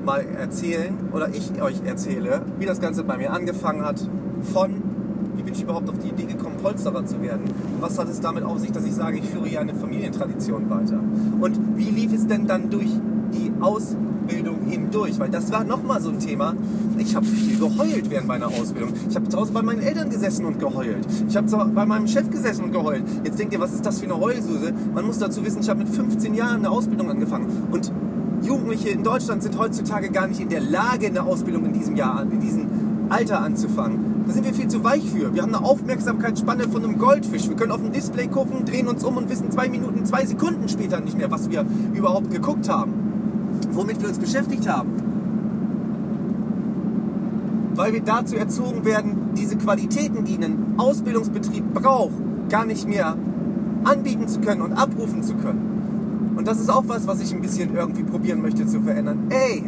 mal 0.06 0.26
erzählen 0.40 0.98
oder 1.14 1.30
ich 1.30 1.62
euch 1.62 1.82
erzähle, 1.86 2.42
wie 2.60 2.66
das 2.66 2.82
Ganze 2.82 3.04
bei 3.04 3.18
mir 3.18 3.32
angefangen 3.32 3.86
hat, 3.86 4.02
von 4.42 4.87
bin 5.48 5.56
ich 5.56 5.64
überhaupt 5.64 5.90
auf 5.90 5.98
die 5.98 6.10
Idee 6.10 6.26
gekommen, 6.26 6.58
Polsterer 6.62 7.06
zu 7.06 7.22
werden? 7.22 7.44
Und 7.44 7.82
was 7.82 7.98
hat 7.98 8.10
es 8.10 8.20
damit 8.20 8.44
auf 8.44 8.60
sich, 8.60 8.70
dass 8.74 8.84
ich 8.84 8.94
sage, 8.94 9.20
ich 9.20 9.30
führe 9.30 9.48
hier 9.48 9.62
eine 9.62 9.74
Familientradition 9.74 10.70
weiter? 10.70 11.00
Und 11.40 11.78
wie 11.78 11.90
lief 11.90 12.14
es 12.14 12.28
denn 12.28 12.48
dann 12.48 12.70
durch 12.70 12.90
die 13.34 13.50
Ausbildung 13.62 14.66
hindurch? 14.68 15.18
Weil 15.20 15.30
das 15.30 15.50
war 15.50 15.64
nochmal 15.64 16.02
so 16.02 16.10
ein 16.10 16.20
Thema. 16.20 16.54
Ich 16.98 17.16
habe 17.16 17.26
viel 17.26 17.58
geheult 17.58 18.10
während 18.10 18.28
meiner 18.28 18.48
Ausbildung. 18.48 18.92
Ich 19.10 19.16
habe 19.16 19.26
Hause 19.38 19.54
bei 19.54 19.62
meinen 19.62 19.80
Eltern 19.80 20.10
gesessen 20.10 20.44
und 20.44 20.60
geheult. 20.60 21.08
Ich 21.30 21.38
habe 21.38 21.48
bei 21.74 21.86
meinem 21.86 22.08
Chef 22.08 22.30
gesessen 22.30 22.66
und 22.66 22.74
geheult. 22.74 23.04
Jetzt 23.24 23.40
denkt 23.40 23.54
ihr, 23.54 23.62
was 23.62 23.72
ist 23.72 23.86
das 23.86 24.00
für 24.02 24.06
eine 24.06 24.20
Heulsuse? 24.20 24.74
Man 24.94 25.06
muss 25.06 25.18
dazu 25.18 25.46
wissen, 25.46 25.62
ich 25.62 25.70
habe 25.70 25.80
mit 25.80 25.90
15 25.90 26.34
Jahren 26.34 26.58
eine 26.58 26.72
Ausbildung 26.72 27.10
angefangen. 27.10 27.48
Und 27.72 27.90
Jugendliche 28.42 28.90
in 28.90 29.04
Deutschland 29.04 29.44
sind 29.44 29.58
heutzutage 29.58 30.10
gar 30.10 30.28
nicht 30.28 30.42
in 30.42 30.50
der 30.50 30.62
Lage, 30.62 31.08
eine 31.08 31.24
Ausbildung 31.24 31.66
in 31.66 31.74
diesem 31.74 31.96
Jahr, 31.96 32.24
in 32.24 32.40
diesem 32.40 32.68
Alter 33.10 33.42
anzufangen. 33.42 34.24
Da 34.28 34.34
sind 34.34 34.46
wir 34.46 34.54
viel 34.54 34.68
zu 34.68 34.84
weich 34.84 35.10
für. 35.10 35.34
Wir 35.34 35.42
haben 35.42 35.54
eine 35.56 35.64
Aufmerksamkeitsspanne 35.64 36.68
von 36.70 36.84
einem 36.84 36.98
Goldfisch. 36.98 37.48
Wir 37.48 37.56
können 37.56 37.72
auf 37.72 37.82
dem 37.82 37.92
Display 37.92 38.28
gucken, 38.28 38.66
drehen 38.66 38.88
uns 38.88 39.04
um 39.04 39.18
und 39.18 39.30
wissen 39.30 39.52
zwei 39.52 39.70
Minuten, 39.70 40.06
zwei 40.06 40.26
Sekunden 40.26 40.68
später 40.68 41.00
nicht 41.00 41.18
mehr, 41.18 41.32
was 41.32 41.50
wir 41.50 41.66
überhaupt 41.94 42.32
geguckt 42.32 42.70
haben. 42.70 42.94
Womit 43.72 44.02
wir 44.02 44.10
uns 44.10 44.20
beschäftigt 44.20 44.68
haben. 44.68 44.90
Weil 47.76 47.94
wir 47.94 48.02
dazu 48.02 48.36
erzogen 48.36 48.86
werden, 48.86 49.32
diese 49.38 49.56
Qualitäten, 49.56 50.26
die 50.26 50.36
ein 50.44 50.76
Ausbildungsbetrieb 50.78 51.74
braucht, 51.74 52.16
gar 52.50 52.66
nicht 52.66 52.88
mehr 52.88 53.16
anbieten 53.84 54.28
zu 54.28 54.40
können 54.40 54.62
und 54.62 54.74
abrufen 54.74 55.24
zu 55.24 55.36
können. 55.36 56.34
Und 56.36 56.48
das 56.48 56.60
ist 56.60 56.70
auch 56.70 56.84
was, 56.88 57.08
was 57.08 57.22
ich 57.22 57.34
ein 57.34 57.42
bisschen 57.42 57.76
irgendwie 57.76 58.04
probieren 58.04 58.42
möchte 58.42 58.66
zu 58.66 58.82
verändern. 58.82 59.28
Ey, 59.30 59.64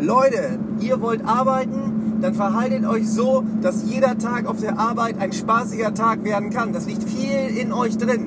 Leute, 0.00 0.58
ihr 0.80 1.00
wollt 1.00 1.24
arbeiten, 1.26 2.01
dann 2.22 2.34
verhaltet 2.34 2.86
euch 2.86 3.08
so, 3.08 3.44
dass 3.60 3.84
jeder 3.84 4.16
Tag 4.18 4.46
auf 4.46 4.60
der 4.60 4.78
Arbeit 4.78 5.18
ein 5.20 5.32
spaßiger 5.32 5.92
Tag 5.94 6.24
werden 6.24 6.50
kann. 6.50 6.72
Das 6.72 6.86
liegt 6.86 7.04
viel 7.04 7.56
in 7.58 7.72
euch 7.72 7.98
drin. 7.98 8.26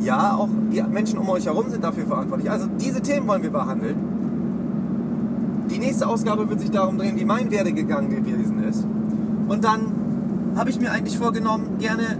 Ja, 0.00 0.36
auch 0.36 0.48
die 0.72 0.82
Menschen 0.82 1.18
um 1.18 1.28
euch 1.28 1.46
herum 1.46 1.70
sind 1.70 1.82
dafür 1.82 2.06
verantwortlich. 2.06 2.50
Also 2.50 2.66
diese 2.80 3.00
Themen 3.00 3.26
wollen 3.28 3.42
wir 3.42 3.50
behandeln. 3.50 3.96
Die 5.70 5.78
nächste 5.78 6.06
Ausgabe 6.06 6.48
wird 6.48 6.60
sich 6.60 6.70
darum 6.70 6.96
drehen, 6.96 7.18
wie 7.18 7.24
mein 7.24 7.50
Werdegang 7.50 8.08
gewesen 8.08 8.62
ist. 8.64 8.86
Und 9.48 9.64
dann 9.64 9.80
habe 10.56 10.70
ich 10.70 10.80
mir 10.80 10.92
eigentlich 10.92 11.18
vorgenommen, 11.18 11.78
gerne 11.78 12.16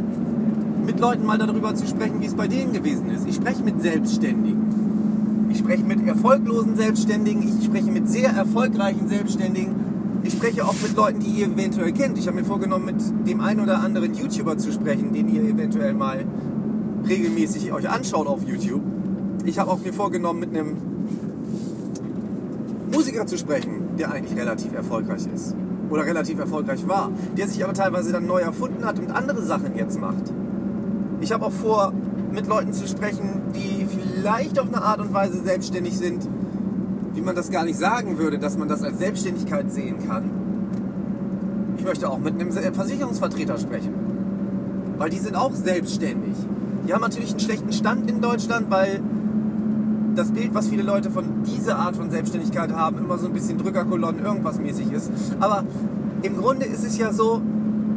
mit 0.85 1.01
Leuten 1.01 1.25
mal 1.27 1.39
darüber 1.39 1.75
zu 1.75 1.87
sprechen, 1.87 2.21
wie 2.21 2.27
es 2.27 2.35
bei 2.35 2.49
denen 2.49 2.73
gewesen 2.73 3.11
ist. 3.11 3.27
Ich 3.27 3.37
spreche 3.37 3.63
mit 3.63 3.81
Selbstständigen. 3.81 5.47
Ich 5.51 5.59
spreche 5.59 5.85
mit 5.85 6.07
erfolglosen 6.07 6.77
Selbstständigen. 6.77 7.43
Ich 7.43 7.65
spreche 7.65 7.91
mit 7.91 8.09
sehr 8.09 8.31
erfolgreichen 8.31 9.09
Selbstständigen. 9.09 9.86
Ich 10.27 10.33
spreche 10.33 10.65
auch 10.65 10.75
mit 10.83 10.97
Leuten, 10.97 11.21
die 11.21 11.41
ihr 11.41 11.47
eventuell 11.47 11.93
kennt. 11.93 12.19
Ich 12.19 12.27
habe 12.27 12.37
mir 12.37 12.45
vorgenommen, 12.45 12.87
mit 12.87 13.29
dem 13.29 13.41
einen 13.41 13.61
oder 13.61 13.79
anderen 13.79 14.13
YouTuber 14.13 14.59
zu 14.59 14.73
sprechen, 14.73 15.13
den 15.13 15.29
ihr 15.29 15.41
eventuell 15.43 15.95
mal 15.95 16.25
regelmäßig 17.09 17.73
euch 17.73 17.89
anschaut 17.89 18.27
auf 18.27 18.43
YouTube. 18.43 18.83
Ich 19.45 19.61
habe 19.61 19.71
auch 19.71 19.79
mir 19.79 19.93
vorgenommen, 19.93 20.41
mit 20.41 20.51
einem 20.51 20.79
Musiker 22.93 23.25
zu 23.29 23.39
sprechen, 23.39 23.97
der 24.01 24.11
eigentlich 24.11 24.37
relativ 24.37 24.75
erfolgreich 24.75 25.29
ist. 25.33 25.55
Oder 25.91 26.05
relativ 26.05 26.41
erfolgreich 26.41 26.89
war. 26.89 27.13
Der 27.37 27.47
sich 27.47 27.63
aber 27.63 27.75
teilweise 27.75 28.11
dann 28.11 28.27
neu 28.27 28.41
erfunden 28.41 28.85
hat 28.85 28.99
und 28.99 29.13
andere 29.13 29.43
Sachen 29.43 29.77
jetzt 29.77 30.01
macht. 30.01 30.33
Ich 31.21 31.31
habe 31.31 31.47
auch 31.47 31.53
vor, 31.53 31.93
mit 32.33 32.49
Leuten 32.49 32.73
zu 32.73 32.89
sprechen, 32.89 33.43
die 33.55 33.87
vielleicht 33.87 34.59
auf 34.59 34.67
eine 34.67 34.83
Art 34.83 34.99
und 34.99 35.15
Weise 35.15 35.41
selbstständig 35.41 35.97
sind, 35.97 36.29
wie 37.17 37.23
man 37.23 37.35
das 37.35 37.51
gar 37.51 37.65
nicht 37.65 37.79
sagen 37.79 38.19
würde, 38.19 38.39
dass 38.39 38.59
man 38.59 38.69
das 38.69 38.83
als 38.83 38.99
Selbstständigkeit 38.99 39.73
sehen 39.73 40.07
kann. 40.07 40.31
Ich 41.79 41.85
möchte 41.85 42.11
auch 42.11 42.19
mit 42.19 42.35
einem 42.35 42.53
Versicherungsvertreter 42.53 43.59
sprechen. 43.59 43.95
Weil 44.99 45.11
die 45.11 45.19
sind 45.19 45.35
auch 45.35 45.53
selbstständig. 45.53 46.37
Die 46.87 46.93
haben 46.93 47.01
natürlich 47.01 47.31
einen 47.31 47.41
schlechten 47.41 47.73
Stand 47.73 48.11
in 48.11 48.21
Deutschland, 48.21 48.71
weil 48.71 49.01
das 50.15 50.31
Bild, 50.31 50.55
was 50.55 50.69
viele 50.69 50.83
Leute 50.83 51.11
von 51.11 51.43
dieser 51.45 51.79
Art 51.79 51.97
von 51.97 52.11
Selbstständigkeit 52.11 52.73
haben, 52.73 52.99
immer 52.99 53.19
so 53.19 53.27
ein 53.27 53.33
bisschen 53.33 53.59
Drückerkolonnen, 53.59 54.25
irgendwas 54.25 54.59
mäßig 54.59 54.93
ist. 54.93 55.11
Aber 55.41 55.65
im 56.23 56.37
Grunde 56.37 56.67
ist 56.67 56.85
es 56.85 56.99
ja 56.99 57.13
so, 57.13 57.41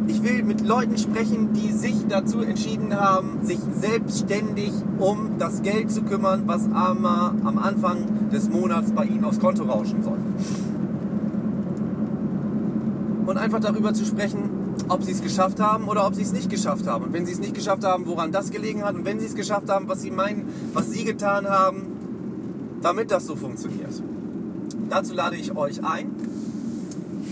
ich 0.08 0.24
will 0.24 0.44
mit 0.44 0.66
Leuten 0.66 0.98
sprechen, 0.98 1.54
die 1.54 1.72
sich 1.72 2.08
dazu 2.08 2.42
entschieden 2.42 3.00
haben, 3.00 3.40
sich 3.44 3.60
selbstständig 3.80 4.72
um 4.98 5.38
das 5.38 5.62
Geld 5.62 5.92
zu 5.92 6.02
kümmern, 6.04 6.44
was 6.46 6.66
einmal 6.66 7.34
am 7.44 7.58
Anfang 7.58 8.06
des 8.32 8.50
Monats 8.50 8.92
bei 8.92 9.06
ihnen 9.06 9.24
aufs 9.24 9.40
Konto 9.40 9.64
rauschen 9.64 10.04
soll. 10.04 10.18
Und 13.26 13.38
einfach 13.38 13.60
darüber 13.60 13.94
zu 13.94 14.06
sprechen, 14.06 14.50
ob 14.88 15.04
sie 15.04 15.12
es 15.12 15.22
geschafft 15.22 15.60
haben 15.60 15.88
oder 15.88 16.06
ob 16.08 16.16
sie 16.16 16.24
es 16.24 16.32
nicht 16.32 16.50
geschafft 16.50 16.88
haben. 16.88 17.06
Und 17.06 17.14
wenn 17.14 17.26
sie 17.26 17.34
es 17.34 17.40
nicht 17.40 17.54
geschafft 17.54 17.84
haben, 17.84 18.08
woran 18.08 18.32
das 18.32 18.50
gelegen 18.50 18.84
hat. 18.84 18.96
Und 18.96 19.06
wenn 19.06 19.20
sie 19.20 19.26
es 19.26 19.36
geschafft 19.36 19.70
haben, 19.70 19.88
was 19.88 20.02
sie 20.02 20.12
meinen, 20.12 20.48
was 20.74 20.90
sie 20.90 21.04
getan 21.04 21.48
haben, 21.48 21.84
damit 22.82 23.12
das 23.12 23.26
so 23.26 23.36
funktioniert. 23.36 24.02
Dazu 24.90 25.14
lade 25.14 25.36
ich 25.36 25.56
euch 25.56 25.84
ein. 25.84 26.10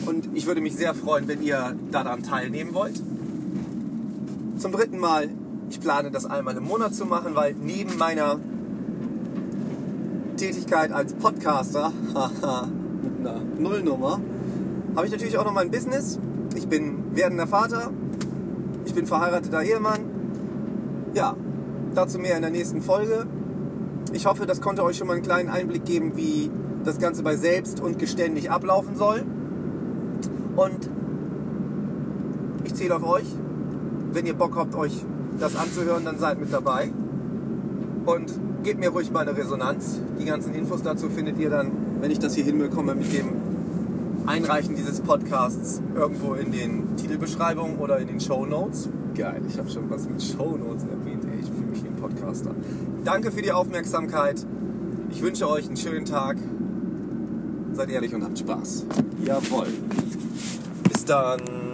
Und 0.05 0.29
ich 0.33 0.45
würde 0.45 0.61
mich 0.61 0.75
sehr 0.75 0.93
freuen, 0.93 1.27
wenn 1.27 1.41
ihr 1.41 1.75
daran 1.91 2.23
teilnehmen 2.23 2.73
wollt. 2.73 3.01
Zum 4.57 4.71
dritten 4.71 4.99
Mal, 4.99 5.29
ich 5.69 5.79
plane 5.79 6.11
das 6.11 6.25
einmal 6.25 6.55
im 6.55 6.63
Monat 6.63 6.93
zu 6.93 7.05
machen, 7.05 7.35
weil 7.35 7.55
neben 7.59 7.97
meiner 7.97 8.39
Tätigkeit 10.37 10.91
als 10.91 11.13
Podcaster, 11.15 11.91
mit 13.01 13.19
einer 13.19 13.41
Nullnummer, 13.57 14.21
habe 14.95 15.05
ich 15.05 15.11
natürlich 15.11 15.37
auch 15.37 15.45
noch 15.45 15.53
mein 15.53 15.71
Business. 15.71 16.19
Ich 16.55 16.67
bin 16.67 17.15
werdender 17.15 17.47
Vater. 17.47 17.91
Ich 18.85 18.93
bin 18.93 19.07
verheirateter 19.07 19.63
Ehemann. 19.63 19.99
Ja, 21.13 21.35
dazu 21.95 22.19
mehr 22.19 22.35
in 22.35 22.43
der 22.43 22.51
nächsten 22.51 22.81
Folge. 22.81 23.25
Ich 24.13 24.27
hoffe, 24.27 24.45
das 24.45 24.61
konnte 24.61 24.83
euch 24.83 24.97
schon 24.97 25.07
mal 25.07 25.13
einen 25.13 25.23
kleinen 25.23 25.49
Einblick 25.49 25.85
geben, 25.85 26.15
wie 26.15 26.51
das 26.85 26.99
Ganze 26.99 27.23
bei 27.23 27.35
selbst 27.35 27.79
und 27.81 27.99
geständig 27.99 28.51
ablaufen 28.51 28.95
soll. 28.95 29.23
Und 30.55 30.89
ich 32.63 32.75
zähle 32.75 32.95
auf 32.95 33.03
euch. 33.03 33.25
Wenn 34.13 34.25
ihr 34.25 34.35
Bock 34.35 34.55
habt, 34.55 34.75
euch 34.75 35.03
das 35.39 35.55
anzuhören, 35.55 36.05
dann 36.05 36.19
seid 36.19 36.39
mit 36.39 36.53
dabei. 36.53 36.91
Und 38.05 38.39
gebt 38.67 38.81
mir 38.81 38.89
ruhig 38.89 39.09
mal 39.11 39.21
eine 39.21 39.37
Resonanz. 39.37 39.97
Die 40.19 40.25
ganzen 40.25 40.53
Infos 40.53 40.83
dazu 40.83 41.09
findet 41.09 41.39
ihr 41.39 41.49
dann, 41.49 41.71
wenn 42.01 42.11
ich 42.11 42.19
das 42.19 42.35
hier 42.35 42.43
hinbekomme, 42.43 42.95
mit 42.95 43.13
dem 43.13 43.29
Einreichen 44.25 44.75
dieses 44.75 44.99
Podcasts 44.99 45.81
irgendwo 45.95 46.33
in 46.33 46.51
den 46.51 46.97
Titelbeschreibungen 46.97 47.77
oder 47.77 47.97
in 47.97 48.09
den 48.09 48.19
Show 48.19 48.45
Notes. 48.45 48.89
Geil, 49.15 49.41
ich 49.47 49.57
habe 49.57 49.69
schon 49.69 49.89
was 49.89 50.09
mit 50.09 50.21
Show 50.21 50.57
Notes 50.57 50.83
erwähnt. 50.83 51.23
Ey, 51.31 51.39
ich 51.39 51.49
fühle 51.49 51.67
mich 51.67 51.81
wie 51.81 51.87
ein 51.87 51.95
Podcaster. 51.95 52.51
Danke 53.05 53.31
für 53.31 53.41
die 53.41 53.53
Aufmerksamkeit. 53.53 54.45
Ich 55.11 55.21
wünsche 55.21 55.49
euch 55.49 55.67
einen 55.67 55.77
schönen 55.77 56.03
Tag. 56.03 56.35
Seid 57.71 57.89
ehrlich 57.89 58.13
und 58.13 58.25
habt 58.25 58.37
Spaß. 58.37 58.85
Jawohl. 59.23 59.67
Bis 60.91 61.05
dann. 61.05 61.66